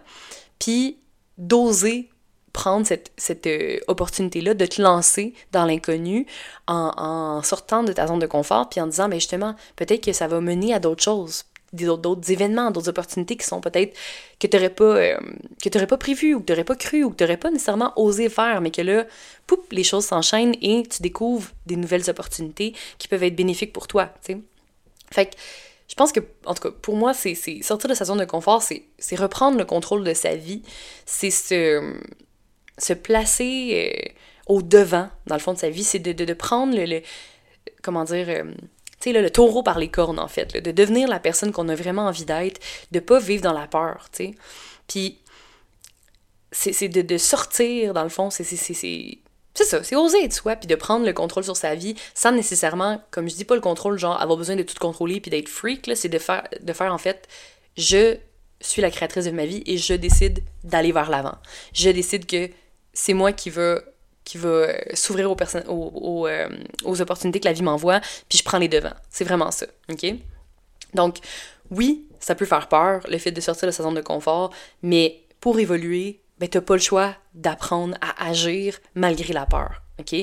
puis 0.60 0.98
d'oser 1.38 2.10
prendre 2.54 2.88
cette, 2.88 3.12
cette 3.18 3.48
euh, 3.48 3.80
opportunité-là, 3.88 4.54
de 4.54 4.66
te 4.66 4.82
lancer 4.82 5.34
dans 5.52 5.66
l'inconnu 5.66 6.26
en, 6.68 7.42
sortant 7.44 7.84
de 7.84 7.92
ta 7.92 8.08
zone 8.08 8.20
de 8.20 8.28
confort, 8.28 8.70
puis 8.70 8.80
en 8.80 8.88
disant, 8.88 9.10
mais 9.10 9.20
justement, 9.20 9.56
peut-être 9.76 10.02
que 10.02 10.14
ça 10.14 10.28
va 10.28 10.40
mener 10.40 10.74
à 10.74 10.80
d'autres 10.80 11.04
choses, 11.04 11.44
d'autres 11.74 12.32
événements, 12.32 12.72
d'autres 12.72 12.88
opportunités 12.88 13.36
qui 13.36 13.46
sont 13.46 13.60
peut-être 13.60 13.94
que 14.40 14.48
tu 14.48 14.56
n'aurais 14.56 14.70
pas, 14.70 14.84
euh, 14.86 15.18
que 15.62 15.86
pas 15.86 15.98
prévues, 15.98 16.34
ou 16.34 16.40
que 16.40 16.46
tu 16.46 16.52
n'aurais 16.54 16.64
pas 16.64 16.76
cru, 16.76 17.04
ou 17.04 17.10
que 17.10 17.18
tu 17.18 17.24
n'aurais 17.24 17.36
pas 17.36 17.52
nécessairement 17.52 17.92
osé 17.98 18.30
faire, 18.30 18.62
mais 18.62 18.72
que 18.72 18.82
là, 18.82 19.06
poup, 19.48 19.62
les 19.72 19.84
choses 19.84 20.06
s'enchaînent 20.06 20.56
et 20.62 20.84
tu 20.84 21.02
découvres 21.02 21.52
des 21.66 21.76
nouvelles 21.76 22.10
opportunités 22.10 22.74
qui 22.98 23.10
peuvent 23.10 23.24
être 23.24 23.36
bénéfiques 23.36 23.74
pour 23.74 23.88
toi, 23.88 24.06
tu 24.24 24.34
sais. 24.34 24.40
Fait 25.12 25.26
que 25.28 25.36
je 25.88 25.96
pense 25.96 26.12
que, 26.12 26.20
en 26.46 26.54
tout 26.54 26.64
cas, 26.64 26.76
pour 26.82 26.96
moi, 26.96 27.14
c'est 27.14 27.36
sortir 27.62 27.90
de 27.90 27.94
sa 27.94 28.06
zone 28.06 28.20
de 28.20 28.26
confort, 28.26 28.64
c'est 28.64 29.16
reprendre 29.16 29.58
le 29.58 29.66
contrôle 29.66 30.04
de 30.04 30.14
sa 30.14 30.36
vie, 30.36 30.64
c'est 31.06 31.30
se, 31.30 31.96
se 32.78 32.94
placer 32.94 33.94
euh, 33.94 34.10
au 34.48 34.62
devant, 34.62 35.10
dans 35.28 35.36
le 35.36 35.42
fond 35.42 35.54
de 35.54 35.60
sa 35.60 35.70
vie, 35.70 35.84
c'est 35.84 36.00
de, 36.00 36.12
de, 36.12 36.34
prendre 36.34 36.76
le, 36.76 37.02
comment 37.84 38.04
dire, 38.04 38.26
euh, 38.30 38.52
tu 39.00 39.12
sais, 39.12 39.22
le 39.22 39.30
taureau 39.30 39.62
par 39.62 39.78
les 39.78 39.90
cornes, 39.90 40.20
en 40.20 40.28
fait, 40.28 40.58
de 40.58 40.72
devenir 40.72 41.08
la 41.08 41.20
personne 41.20 41.52
qu'on 41.52 41.70
a 41.70 41.76
vraiment 41.76 42.08
envie 42.08 42.26
d'être, 42.26 42.60
de 42.92 43.00
pas 43.00 43.20
vivre 43.20 43.44
dans 43.44 43.54
la 43.54 43.68
peur, 43.68 44.08
tu 44.12 44.26
sais. 44.26 44.36
Puis, 44.88 45.20
c'est 46.52 46.88
de, 46.88 47.02
de 47.02 47.18
sortir, 47.18 47.94
dans 47.94 48.04
le 48.04 48.10
fond, 48.10 48.30
c'est 48.30 48.44
c'est 49.56 49.64
ça, 49.64 49.84
c'est 49.84 49.96
oser 49.96 50.24
être 50.24 50.34
soi, 50.34 50.56
puis 50.56 50.68
de 50.68 50.76
prendre 50.76 51.06
le 51.06 51.14
contrôle 51.14 51.44
sur 51.44 51.58
sa 51.58 51.76
vie 51.76 51.96
sans 52.14 52.32
nécessairement, 52.32 53.02
comme 53.10 53.30
je 53.30 53.36
dis 53.36 53.46
pas 53.46 53.56
le 53.56 53.62
contrôle, 53.62 53.98
genre 53.98 54.22
avoir 54.22 54.38
besoin 54.38 54.56
de 54.56 54.64
tout 54.64 54.76
contrôler 54.80 55.20
puis 55.22 55.32
d'être 55.32 55.50
freak, 55.50 55.88
là, 55.88 55.96
c'est 55.96 56.10
de 56.10 56.20
faire, 56.20 56.44
de 56.62 56.74
faire 56.74 56.94
en 56.94 56.98
fait, 56.98 57.28
je 57.78 58.18
suis 58.62 58.82
la 58.82 58.92
créatrice 58.92 59.26
de 59.26 59.32
ma 59.32 59.46
vie 59.46 59.64
et 59.66 59.78
je 59.78 59.94
décide 59.94 60.44
d'aller 60.64 60.92
vers 60.92 61.10
l'avant. 61.10 61.36
Je 61.74 61.90
décide 61.90 62.26
que 62.26 62.50
c'est 62.94 63.14
moi 63.14 63.32
qui 63.32 63.50
va 63.50 63.80
qui 64.26 64.40
euh, 64.44 64.74
s'ouvrir 64.96 65.32
aux, 65.32 65.38
aux, 65.68 66.28
euh, 66.28 66.50
aux, 66.84 67.00
opportunités 67.00 67.40
que 67.40 67.46
la 67.46 67.54
vie 67.54 67.62
m'envoie, 67.62 68.02
puis 68.28 68.40
je 68.40 68.44
prends 68.44 68.58
les 68.58 68.68
devants. 68.68 68.96
C'est 69.10 69.24
vraiment 69.24 69.52
ça, 69.52 69.68
ok? 69.88 70.16
Donc, 70.96 71.18
oui, 71.70 72.08
ça 72.20 72.34
peut 72.34 72.46
faire 72.46 72.68
peur, 72.68 73.02
le 73.08 73.20
fait 73.20 73.32
de 73.32 73.40
sortir 73.40 73.68
de 73.68 73.72
sa 73.72 73.84
zone 73.84 73.94
de 73.94 74.02
confort, 74.02 74.52
mais 74.82 75.22
pour 75.40 75.60
évoluer, 75.60 76.22
ben, 76.40 76.50
t'as 76.50 76.62
pas 76.62 76.76
le 76.76 76.82
choix 76.82 77.16
d'apprendre 77.34 77.98
à 78.02 78.28
agir 78.28 78.78
malgré 78.94 79.34
la 79.34 79.46
peur. 79.46 79.82
OK? 80.00 80.14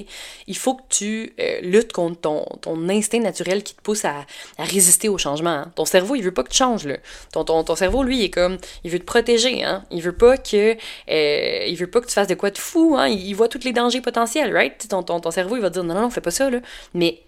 Il 0.46 0.56
faut 0.56 0.74
que 0.74 0.82
tu 0.90 1.32
euh, 1.40 1.60
luttes 1.62 1.92
contre 1.92 2.20
ton, 2.20 2.44
ton, 2.60 2.88
instinct 2.90 3.20
naturel 3.20 3.62
qui 3.62 3.74
te 3.74 3.80
pousse 3.80 4.04
à, 4.04 4.26
à 4.58 4.64
résister 4.64 5.08
au 5.08 5.16
changement. 5.16 5.50
Hein. 5.50 5.72
Ton 5.74 5.86
cerveau, 5.86 6.14
il 6.14 6.22
veut 6.22 6.34
pas 6.34 6.42
que 6.42 6.50
tu 6.50 6.58
changes. 6.58 6.86
Là. 6.86 6.98
Ton, 7.32 7.44
ton, 7.44 7.64
ton, 7.64 7.74
cerveau, 7.74 8.02
lui, 8.02 8.18
il 8.18 8.24
est 8.24 8.30
comme. 8.30 8.58
Il 8.84 8.90
veut 8.90 8.98
te 8.98 9.04
protéger. 9.04 9.64
Hein? 9.64 9.84
Il 9.90 10.02
veut 10.02 10.12
pas 10.12 10.36
que. 10.36 10.76
Euh, 11.08 11.64
il 11.66 11.76
veut 11.76 11.86
pas 11.86 12.02
que 12.02 12.06
tu 12.06 12.12
fasses 12.12 12.28
de 12.28 12.34
quoi 12.34 12.50
de 12.50 12.58
fou. 12.58 12.96
Hein? 12.98 13.08
Il, 13.08 13.32
voit 13.34 13.48
tous 13.48 13.64
les 13.64 13.72
dangers 13.72 14.02
potentiels, 14.02 14.52
right? 14.54 14.86
Ton, 14.88 15.02
ton, 15.02 15.20
ton 15.20 15.30
cerveau, 15.30 15.56
il 15.56 15.62
va 15.62 15.70
te 15.70 15.74
dire 15.74 15.84
non, 15.84 15.94
non, 15.94 16.02
non, 16.02 16.10
fais 16.10 16.20
pas 16.20 16.30
ça. 16.30 16.50
Là. 16.50 16.60
Mais 16.92 17.22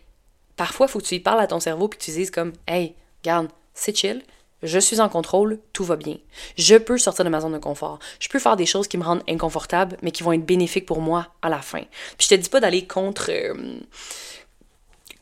parfois, 0.57 0.87
il 0.87 0.91
faut 0.91 0.99
que 0.99 1.07
tu 1.07 1.15
y 1.15 1.21
parles 1.21 1.41
à 1.41 1.47
ton 1.47 1.61
cerveau 1.61 1.89
puis 1.89 1.99
que 1.99 2.05
tu 2.05 2.11
dises 2.11 2.31
comme 2.31 2.53
Hey, 2.69 2.95
garde, 3.23 3.49
c'est 3.73 3.97
chill 3.97 4.23
je 4.65 4.79
suis 4.79 5.01
en 5.01 5.09
contrôle, 5.09 5.59
tout 5.73 5.85
va 5.85 5.97
bien. 5.97 6.17
Je 6.57 6.77
peux 6.77 6.99
sortir 6.99 7.25
de 7.25 7.31
ma 7.31 7.41
zone 7.41 7.53
de 7.53 7.59
confort. 7.59 7.99
Je 8.19 8.29
peux 8.29 8.39
faire 8.39 8.57
des 8.57 8.67
choses 8.67 8.89
qui 8.89 8.99
me 8.99 9.05
rendent 9.05 9.23
inconfortable, 9.29 9.97
mais 10.03 10.11
qui 10.11 10.23
vont 10.23 10.33
être 10.33 10.45
bénéfiques 10.45 10.87
pour 10.87 11.01
moi 11.01 11.29
à 11.43 11.49
la 11.49 11.61
fin. 11.61 11.83
Puis 12.19 12.27
je 12.29 12.29
te 12.29 12.35
dis 12.35 12.49
pas 12.49 12.61
d'aller 12.61 12.87
contre, 12.87 13.31
euh, 13.31 13.55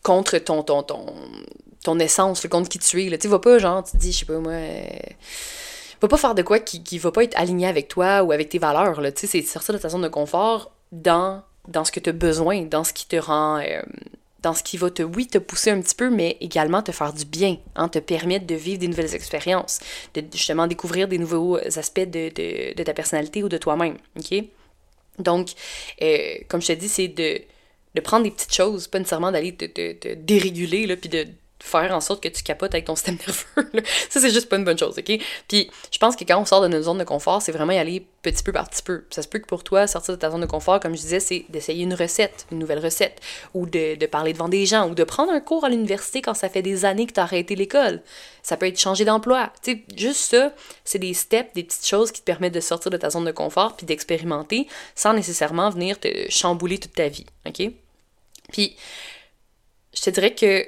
contre 0.02 0.38
ton, 0.38 0.62
ton, 0.62 0.82
ton, 0.82 1.98
essence, 1.98 2.46
contre 2.46 2.68
qui 2.68 2.78
tu 2.78 3.04
es. 3.04 3.10
Là. 3.10 3.18
Tu 3.18 3.28
vas 3.28 3.38
pas, 3.38 3.58
genre, 3.58 3.82
tu 3.84 3.92
te 3.92 3.96
dis, 3.96 4.12
je 4.12 4.18
sais 4.20 4.26
pas, 4.26 4.38
moi. 4.38 4.52
Euh, 4.52 4.88
va 6.00 6.08
pas 6.08 6.16
faire 6.16 6.34
de 6.34 6.42
quoi 6.42 6.58
qui, 6.58 6.82
qui 6.82 6.98
va 6.98 7.12
pas 7.12 7.24
être 7.24 7.38
aligné 7.38 7.66
avec 7.66 7.88
toi 7.88 8.22
ou 8.22 8.32
avec 8.32 8.48
tes 8.48 8.58
valeurs. 8.58 9.00
Tu 9.00 9.10
sais, 9.16 9.26
c'est 9.26 9.42
sortir 9.42 9.74
de 9.74 9.78
ta 9.78 9.88
zone 9.88 10.02
de 10.02 10.08
confort 10.08 10.72
dans, 10.90 11.42
dans 11.68 11.84
ce 11.84 11.92
que 11.92 12.00
tu 12.00 12.10
as 12.10 12.12
besoin, 12.12 12.62
dans 12.62 12.84
ce 12.84 12.92
qui 12.92 13.06
te 13.06 13.16
rend. 13.16 13.58
Euh, 13.58 13.82
dans 14.42 14.54
ce 14.54 14.62
qui 14.62 14.76
va 14.76 14.90
te, 14.90 15.02
oui, 15.02 15.26
te 15.26 15.38
pousser 15.38 15.70
un 15.70 15.80
petit 15.80 15.94
peu, 15.94 16.10
mais 16.10 16.36
également 16.40 16.82
te 16.82 16.92
faire 16.92 17.12
du 17.12 17.24
bien, 17.24 17.58
hein, 17.76 17.88
te 17.88 17.98
permettre 17.98 18.46
de 18.46 18.54
vivre 18.54 18.78
des 18.78 18.88
nouvelles 18.88 19.14
expériences, 19.14 19.80
de 20.14 20.24
justement 20.32 20.66
découvrir 20.66 21.08
des 21.08 21.18
nouveaux 21.18 21.56
aspects 21.56 22.00
de, 22.00 22.82
ta 22.82 22.94
personnalité 22.94 23.42
ou 23.42 23.48
de 23.48 23.58
toi-même, 23.58 23.96
ok? 24.18 24.44
Donc, 25.18 25.50
euh, 26.02 26.34
comme 26.48 26.60
je 26.62 26.68
te 26.68 26.72
dis, 26.72 26.88
c'est 26.88 27.08
de, 27.08 27.42
prendre 28.00 28.24
des 28.24 28.30
petites 28.30 28.54
choses, 28.54 28.88
pas 28.88 28.98
nécessairement 28.98 29.30
d'aller 29.30 29.54
te, 29.54 29.66
te, 29.66 30.14
déréguler, 30.14 30.96
puis 30.96 31.08
de, 31.08 31.26
faire 31.62 31.94
en 31.94 32.00
sorte 32.00 32.22
que 32.22 32.28
tu 32.28 32.42
capotes 32.42 32.74
avec 32.74 32.86
ton 32.86 32.96
système 32.96 33.16
nerveux. 33.26 33.84
Ça, 34.10 34.20
c'est 34.20 34.30
juste 34.30 34.48
pas 34.48 34.56
une 34.56 34.64
bonne 34.64 34.78
chose, 34.78 34.98
OK? 34.98 35.18
Puis, 35.48 35.70
je 35.90 35.98
pense 35.98 36.16
que 36.16 36.24
quand 36.24 36.38
on 36.38 36.44
sort 36.44 36.60
de 36.60 36.68
notre 36.68 36.84
zone 36.84 36.98
de 36.98 37.04
confort, 37.04 37.40
c'est 37.40 37.52
vraiment 37.52 37.72
y 37.72 37.78
aller 37.78 38.04
petit 38.22 38.42
peu 38.42 38.52
par 38.52 38.68
petit 38.68 38.82
peu. 38.82 39.04
Ça 39.10 39.22
se 39.22 39.28
peut 39.28 39.38
que 39.38 39.46
pour 39.46 39.64
toi, 39.64 39.86
sortir 39.86 40.14
de 40.14 40.20
ta 40.20 40.30
zone 40.30 40.40
de 40.40 40.46
confort, 40.46 40.80
comme 40.80 40.94
je 40.94 41.00
disais, 41.00 41.20
c'est 41.20 41.44
d'essayer 41.48 41.84
une 41.84 41.94
recette, 41.94 42.46
une 42.50 42.58
nouvelle 42.58 42.80
recette, 42.80 43.20
ou 43.54 43.66
de, 43.66 43.94
de, 43.94 44.06
parler 44.06 44.32
devant 44.32 44.48
des 44.48 44.66
gens, 44.66 44.88
ou 44.88 44.94
de 44.94 45.04
prendre 45.04 45.32
un 45.32 45.40
cours 45.40 45.64
à 45.64 45.68
l'université 45.68 46.20
quand 46.20 46.34
ça 46.34 46.48
fait 46.48 46.62
des 46.62 46.84
années 46.84 47.06
que 47.06 47.12
tu 47.12 47.20
as 47.20 47.24
arrêté 47.24 47.54
l'école. 47.54 48.02
Ça 48.42 48.56
peut 48.56 48.66
être 48.66 48.78
changer 48.78 49.04
d'emploi. 49.04 49.52
Tu 49.62 49.72
sais, 49.72 49.82
juste 49.96 50.30
ça, 50.30 50.52
c'est 50.84 50.98
des 50.98 51.14
steps, 51.14 51.54
des 51.54 51.64
petites 51.64 51.86
choses 51.86 52.10
qui 52.10 52.20
te 52.20 52.26
permettent 52.26 52.54
de 52.54 52.60
sortir 52.60 52.90
de 52.90 52.96
ta 52.96 53.10
zone 53.10 53.24
de 53.24 53.32
confort 53.32 53.76
puis 53.76 53.86
d'expérimenter 53.86 54.66
sans 54.94 55.14
nécessairement 55.14 55.70
venir 55.70 55.98
te 55.98 56.08
chambouler 56.28 56.78
toute 56.78 56.94
ta 56.94 57.08
vie, 57.08 57.26
OK? 57.46 57.70
Puis, 58.50 58.76
je 59.94 60.02
te 60.02 60.10
dirais 60.10 60.34
que 60.34 60.66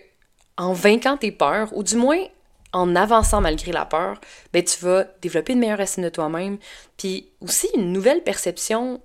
en 0.57 0.73
vainquant 0.73 1.17
tes 1.17 1.33
peurs, 1.33 1.77
ou 1.77 1.83
du 1.83 1.97
moins 1.97 2.23
en 2.73 2.97
avançant 2.97 3.41
malgré 3.41 3.73
la 3.73 3.85
peur, 3.85 4.21
ben 4.53 4.63
tu 4.65 4.79
vas 4.85 5.05
développer 5.23 5.53
une 5.53 5.61
meilleure 5.61 5.81
estime 5.81 6.05
de 6.05 6.09
toi-même, 6.09 6.59
puis 6.97 7.31
aussi 7.41 7.69
une 7.77 7.93
nouvelle 7.93 8.23
perception 8.23 9.01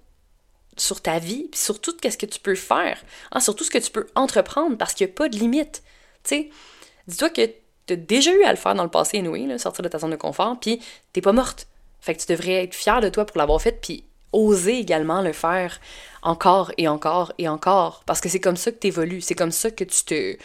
sur 0.76 1.02
ta 1.02 1.20
vie, 1.20 1.48
puis 1.52 1.60
sur 1.60 1.80
tout 1.80 1.96
ce 2.02 2.18
que 2.18 2.26
tu 2.26 2.40
peux 2.40 2.56
faire, 2.56 3.00
hein, 3.32 3.40
sur 3.40 3.56
tout 3.56 3.64
ce 3.64 3.70
que 3.70 3.78
tu 3.78 3.92
peux 3.92 4.08
entreprendre, 4.16 4.78
parce 4.78 4.94
qu'il 4.94 5.06
n'y 5.06 5.14
a 5.14 5.16
pas 5.16 5.30
de 5.30 5.38
limite. 5.38 5.84
Dis-toi 6.30 7.30
que 7.30 7.46
tu 7.86 7.94
as 7.94 7.96
déjà 7.96 8.34
eu 8.34 8.44
à 8.44 8.52
le 8.52 8.58
faire 8.58 8.76
dans 8.76 8.84
le 8.84 8.90
passé, 8.90 9.20
anyway, 9.20 9.58
sortir 9.58 9.84
de 9.84 9.90
ta 9.90 10.00
zone 10.00 10.12
de 10.12 10.16
confort, 10.16 10.60
puis 10.60 10.82
t'es 11.14 11.22
pas 11.22 11.34
morte. 11.34 11.68
Fait 12.02 12.16
que 12.16 12.22
tu 12.22 12.32
devrais 12.32 12.64
être 12.64 12.74
fier 12.74 13.02
de 13.02 13.10
toi 13.10 13.26
pour 13.26 13.38
l'avoir 13.38 13.62
fait, 13.62 13.80
puis 13.82 14.04
oser 14.32 14.78
également 14.78 15.22
le 15.22 15.34
faire 15.34 15.80
encore 16.22 16.72
et 16.78 16.88
encore 16.88 17.34
et 17.38 17.48
encore, 17.48 18.04
parce 18.06 18.22
que 18.22 18.30
c'est 18.30 18.40
comme 18.40 18.58
ça 18.58 18.72
que 18.72 18.80
tu 18.80 18.88
évolues, 18.88 19.22
c'est 19.22 19.36
comme 19.36 19.52
ça 19.52 19.72
que 19.72 19.84
tu 19.84 20.04
te 20.04 20.38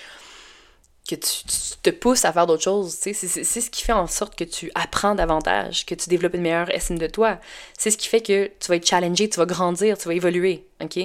que 1.08 1.14
tu, 1.16 1.44
te 1.82 1.90
pousses 1.90 2.24
à 2.24 2.32
faire 2.32 2.46
d'autres 2.46 2.62
choses. 2.62 2.92
C'est 2.94 3.12
ce 3.12 3.70
qui 3.70 3.82
fait 3.82 3.92
en 3.92 4.06
sorte 4.06 4.36
que 4.36 4.44
tu 4.44 4.70
apprends 4.74 5.14
davantage, 5.14 5.84
que 5.84 5.94
tu 5.94 6.08
développes 6.08 6.34
une 6.34 6.42
meilleure 6.42 6.70
estime 6.70 6.98
de 6.98 7.06
toi. 7.06 7.38
C'est 7.76 7.90
ce 7.90 7.98
qui 7.98 8.08
fait 8.08 8.22
que 8.22 8.50
tu 8.58 8.68
vas 8.68 8.76
être 8.76 8.86
challengé, 8.86 9.28
tu 9.28 9.36
vas 9.38 9.46
grandir, 9.46 9.98
tu 9.98 10.08
vas 10.08 10.14
évoluer. 10.14 10.66
OK? 10.82 10.98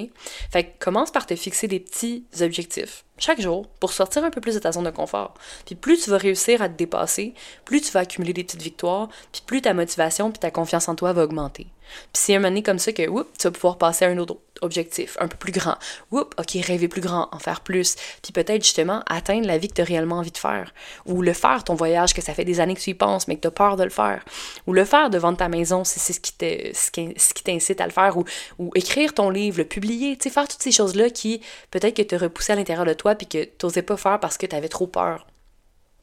Fait 0.50 0.64
que 0.64 0.84
commence 0.84 1.10
par 1.10 1.26
te 1.26 1.36
fixer 1.36 1.68
des 1.68 1.80
petits 1.80 2.24
objectifs 2.40 3.04
chaque 3.20 3.40
jour 3.40 3.68
pour 3.78 3.92
sortir 3.92 4.24
un 4.24 4.30
peu 4.30 4.40
plus 4.40 4.54
de 4.54 4.58
ta 4.58 4.72
zone 4.72 4.84
de 4.84 4.90
confort. 4.90 5.34
Puis 5.66 5.74
plus 5.74 6.02
tu 6.02 6.10
vas 6.10 6.16
réussir 6.16 6.62
à 6.62 6.68
te 6.68 6.76
dépasser, 6.76 7.34
plus 7.64 7.80
tu 7.80 7.92
vas 7.92 8.00
accumuler 8.00 8.32
des 8.32 8.44
petites 8.44 8.62
victoires, 8.62 9.08
puis 9.30 9.42
plus 9.46 9.60
ta 9.60 9.74
motivation 9.74 10.30
puis 10.30 10.40
ta 10.40 10.50
confiance 10.50 10.88
en 10.88 10.94
toi 10.94 11.12
va 11.12 11.24
augmenter. 11.24 11.66
Puis 12.12 12.22
c'est 12.22 12.36
un 12.36 12.40
moment 12.40 12.62
comme 12.62 12.78
ça 12.78 12.92
que, 12.92 13.08
oups, 13.08 13.28
tu 13.38 13.46
vas 13.46 13.50
pouvoir 13.50 13.78
passer 13.78 14.04
à 14.04 14.08
un 14.08 14.18
autre 14.18 14.36
objectif, 14.62 15.16
un 15.20 15.28
peu 15.28 15.36
plus 15.36 15.52
grand. 15.52 15.76
Oups, 16.10 16.30
ok, 16.38 16.64
rêver 16.64 16.88
plus 16.88 17.00
grand, 17.00 17.28
en 17.32 17.38
faire 17.38 17.60
plus. 17.60 17.96
Puis 18.22 18.32
peut-être 18.32 18.62
justement 18.62 19.02
atteindre 19.08 19.46
la 19.46 19.58
vie 19.58 19.68
que 19.68 19.74
tu 19.74 19.80
as 19.80 19.84
réellement 19.84 20.16
envie 20.16 20.30
de 20.30 20.38
faire. 20.38 20.72
Ou 21.06 21.22
le 21.22 21.32
faire, 21.32 21.64
ton 21.64 21.74
voyage, 21.74 22.14
que 22.14 22.22
ça 22.22 22.34
fait 22.34 22.44
des 22.44 22.60
années 22.60 22.74
que 22.74 22.80
tu 22.80 22.90
y 22.90 22.94
penses, 22.94 23.28
mais 23.28 23.36
que 23.36 23.42
tu 23.42 23.48
as 23.48 23.52
peur 23.52 23.76
de 23.76 23.84
le 23.84 23.90
faire. 23.90 24.24
Ou 24.66 24.72
le 24.72 24.84
faire 24.84 25.10
devant 25.10 25.34
ta 25.34 25.48
maison 25.48 25.84
si 25.84 25.98
c'est 25.98 26.12
ce 26.12 26.20
qui 26.20 26.30
ce 26.74 27.34
qui 27.34 27.42
t'incite 27.42 27.80
à 27.80 27.86
le 27.86 27.92
faire. 27.92 28.16
Ou, 28.16 28.24
ou 28.58 28.70
écrire 28.74 29.14
ton 29.14 29.30
livre, 29.30 29.58
le 29.58 29.64
publier. 29.64 30.16
Tu 30.16 30.24
sais, 30.24 30.30
faire 30.34 30.48
toutes 30.48 30.62
ces 30.62 30.72
choses-là 30.72 31.10
qui 31.10 31.40
peut-être 31.70 31.96
que 31.96 32.02
te 32.02 32.16
repoussaient 32.16 32.52
à 32.52 32.56
l'intérieur 32.56 32.84
de 32.84 32.94
toi 32.94 33.14
puis 33.14 33.26
que 33.26 33.44
tu 33.44 33.66
n'osais 33.66 33.82
pas 33.82 33.96
faire 33.96 34.20
parce 34.20 34.36
que 34.36 34.46
tu 34.46 34.56
avais 34.56 34.68
trop 34.68 34.86
peur. 34.86 35.26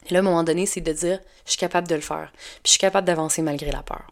Et 0.08 0.14
là, 0.14 0.20
à 0.20 0.22
un 0.22 0.24
moment 0.24 0.44
donné, 0.44 0.66
c'est 0.66 0.80
de 0.80 0.92
dire, 0.92 1.20
je 1.44 1.50
suis 1.50 1.58
capable 1.58 1.88
de 1.88 1.94
le 1.94 2.00
faire. 2.00 2.32
Puis 2.32 2.62
je 2.66 2.70
suis 2.70 2.78
capable 2.78 3.06
d'avancer 3.06 3.42
malgré 3.42 3.70
la 3.70 3.82
peur. 3.82 4.06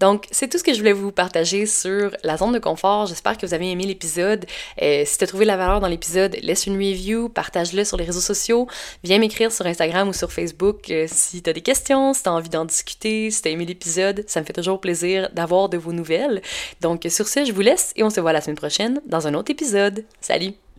Donc, 0.00 0.26
c'est 0.30 0.48
tout 0.48 0.58
ce 0.58 0.64
que 0.64 0.72
je 0.72 0.78
voulais 0.78 0.94
vous 0.94 1.12
partager 1.12 1.66
sur 1.66 2.16
la 2.24 2.36
zone 2.38 2.52
de 2.52 2.58
confort. 2.58 3.06
J'espère 3.06 3.36
que 3.36 3.46
vous 3.46 3.54
avez 3.54 3.70
aimé 3.70 3.84
l'épisode. 3.84 4.46
Euh, 4.80 5.02
si 5.04 5.18
tu 5.18 5.24
as 5.24 5.26
trouvé 5.26 5.44
la 5.44 5.56
valeur 5.56 5.80
dans 5.80 5.88
l'épisode, 5.88 6.36
laisse 6.42 6.66
une 6.66 6.76
review, 6.76 7.28
partage-le 7.28 7.84
sur 7.84 7.98
les 7.98 8.04
réseaux 8.04 8.20
sociaux. 8.20 8.66
Viens 9.04 9.18
m'écrire 9.18 9.52
sur 9.52 9.66
Instagram 9.66 10.08
ou 10.08 10.12
sur 10.14 10.32
Facebook 10.32 10.90
euh, 10.90 11.06
si 11.06 11.42
tu 11.42 11.50
as 11.50 11.52
des 11.52 11.60
questions, 11.60 12.14
si 12.14 12.22
tu 12.22 12.28
as 12.30 12.32
envie 12.32 12.48
d'en 12.48 12.64
discuter, 12.64 13.30
si 13.30 13.42
tu 13.42 13.48
as 13.48 13.50
aimé 13.50 13.66
l'épisode. 13.66 14.24
Ça 14.26 14.40
me 14.40 14.46
fait 14.46 14.54
toujours 14.54 14.80
plaisir 14.80 15.28
d'avoir 15.34 15.68
de 15.68 15.76
vos 15.76 15.92
nouvelles. 15.92 16.40
Donc, 16.80 17.06
sur 17.10 17.28
ce, 17.28 17.44
je 17.44 17.52
vous 17.52 17.60
laisse 17.60 17.92
et 17.96 18.02
on 18.02 18.10
se 18.10 18.20
voit 18.20 18.32
la 18.32 18.40
semaine 18.40 18.56
prochaine 18.56 19.00
dans 19.06 19.26
un 19.26 19.34
autre 19.34 19.50
épisode. 19.50 20.04
Salut! 20.20 20.69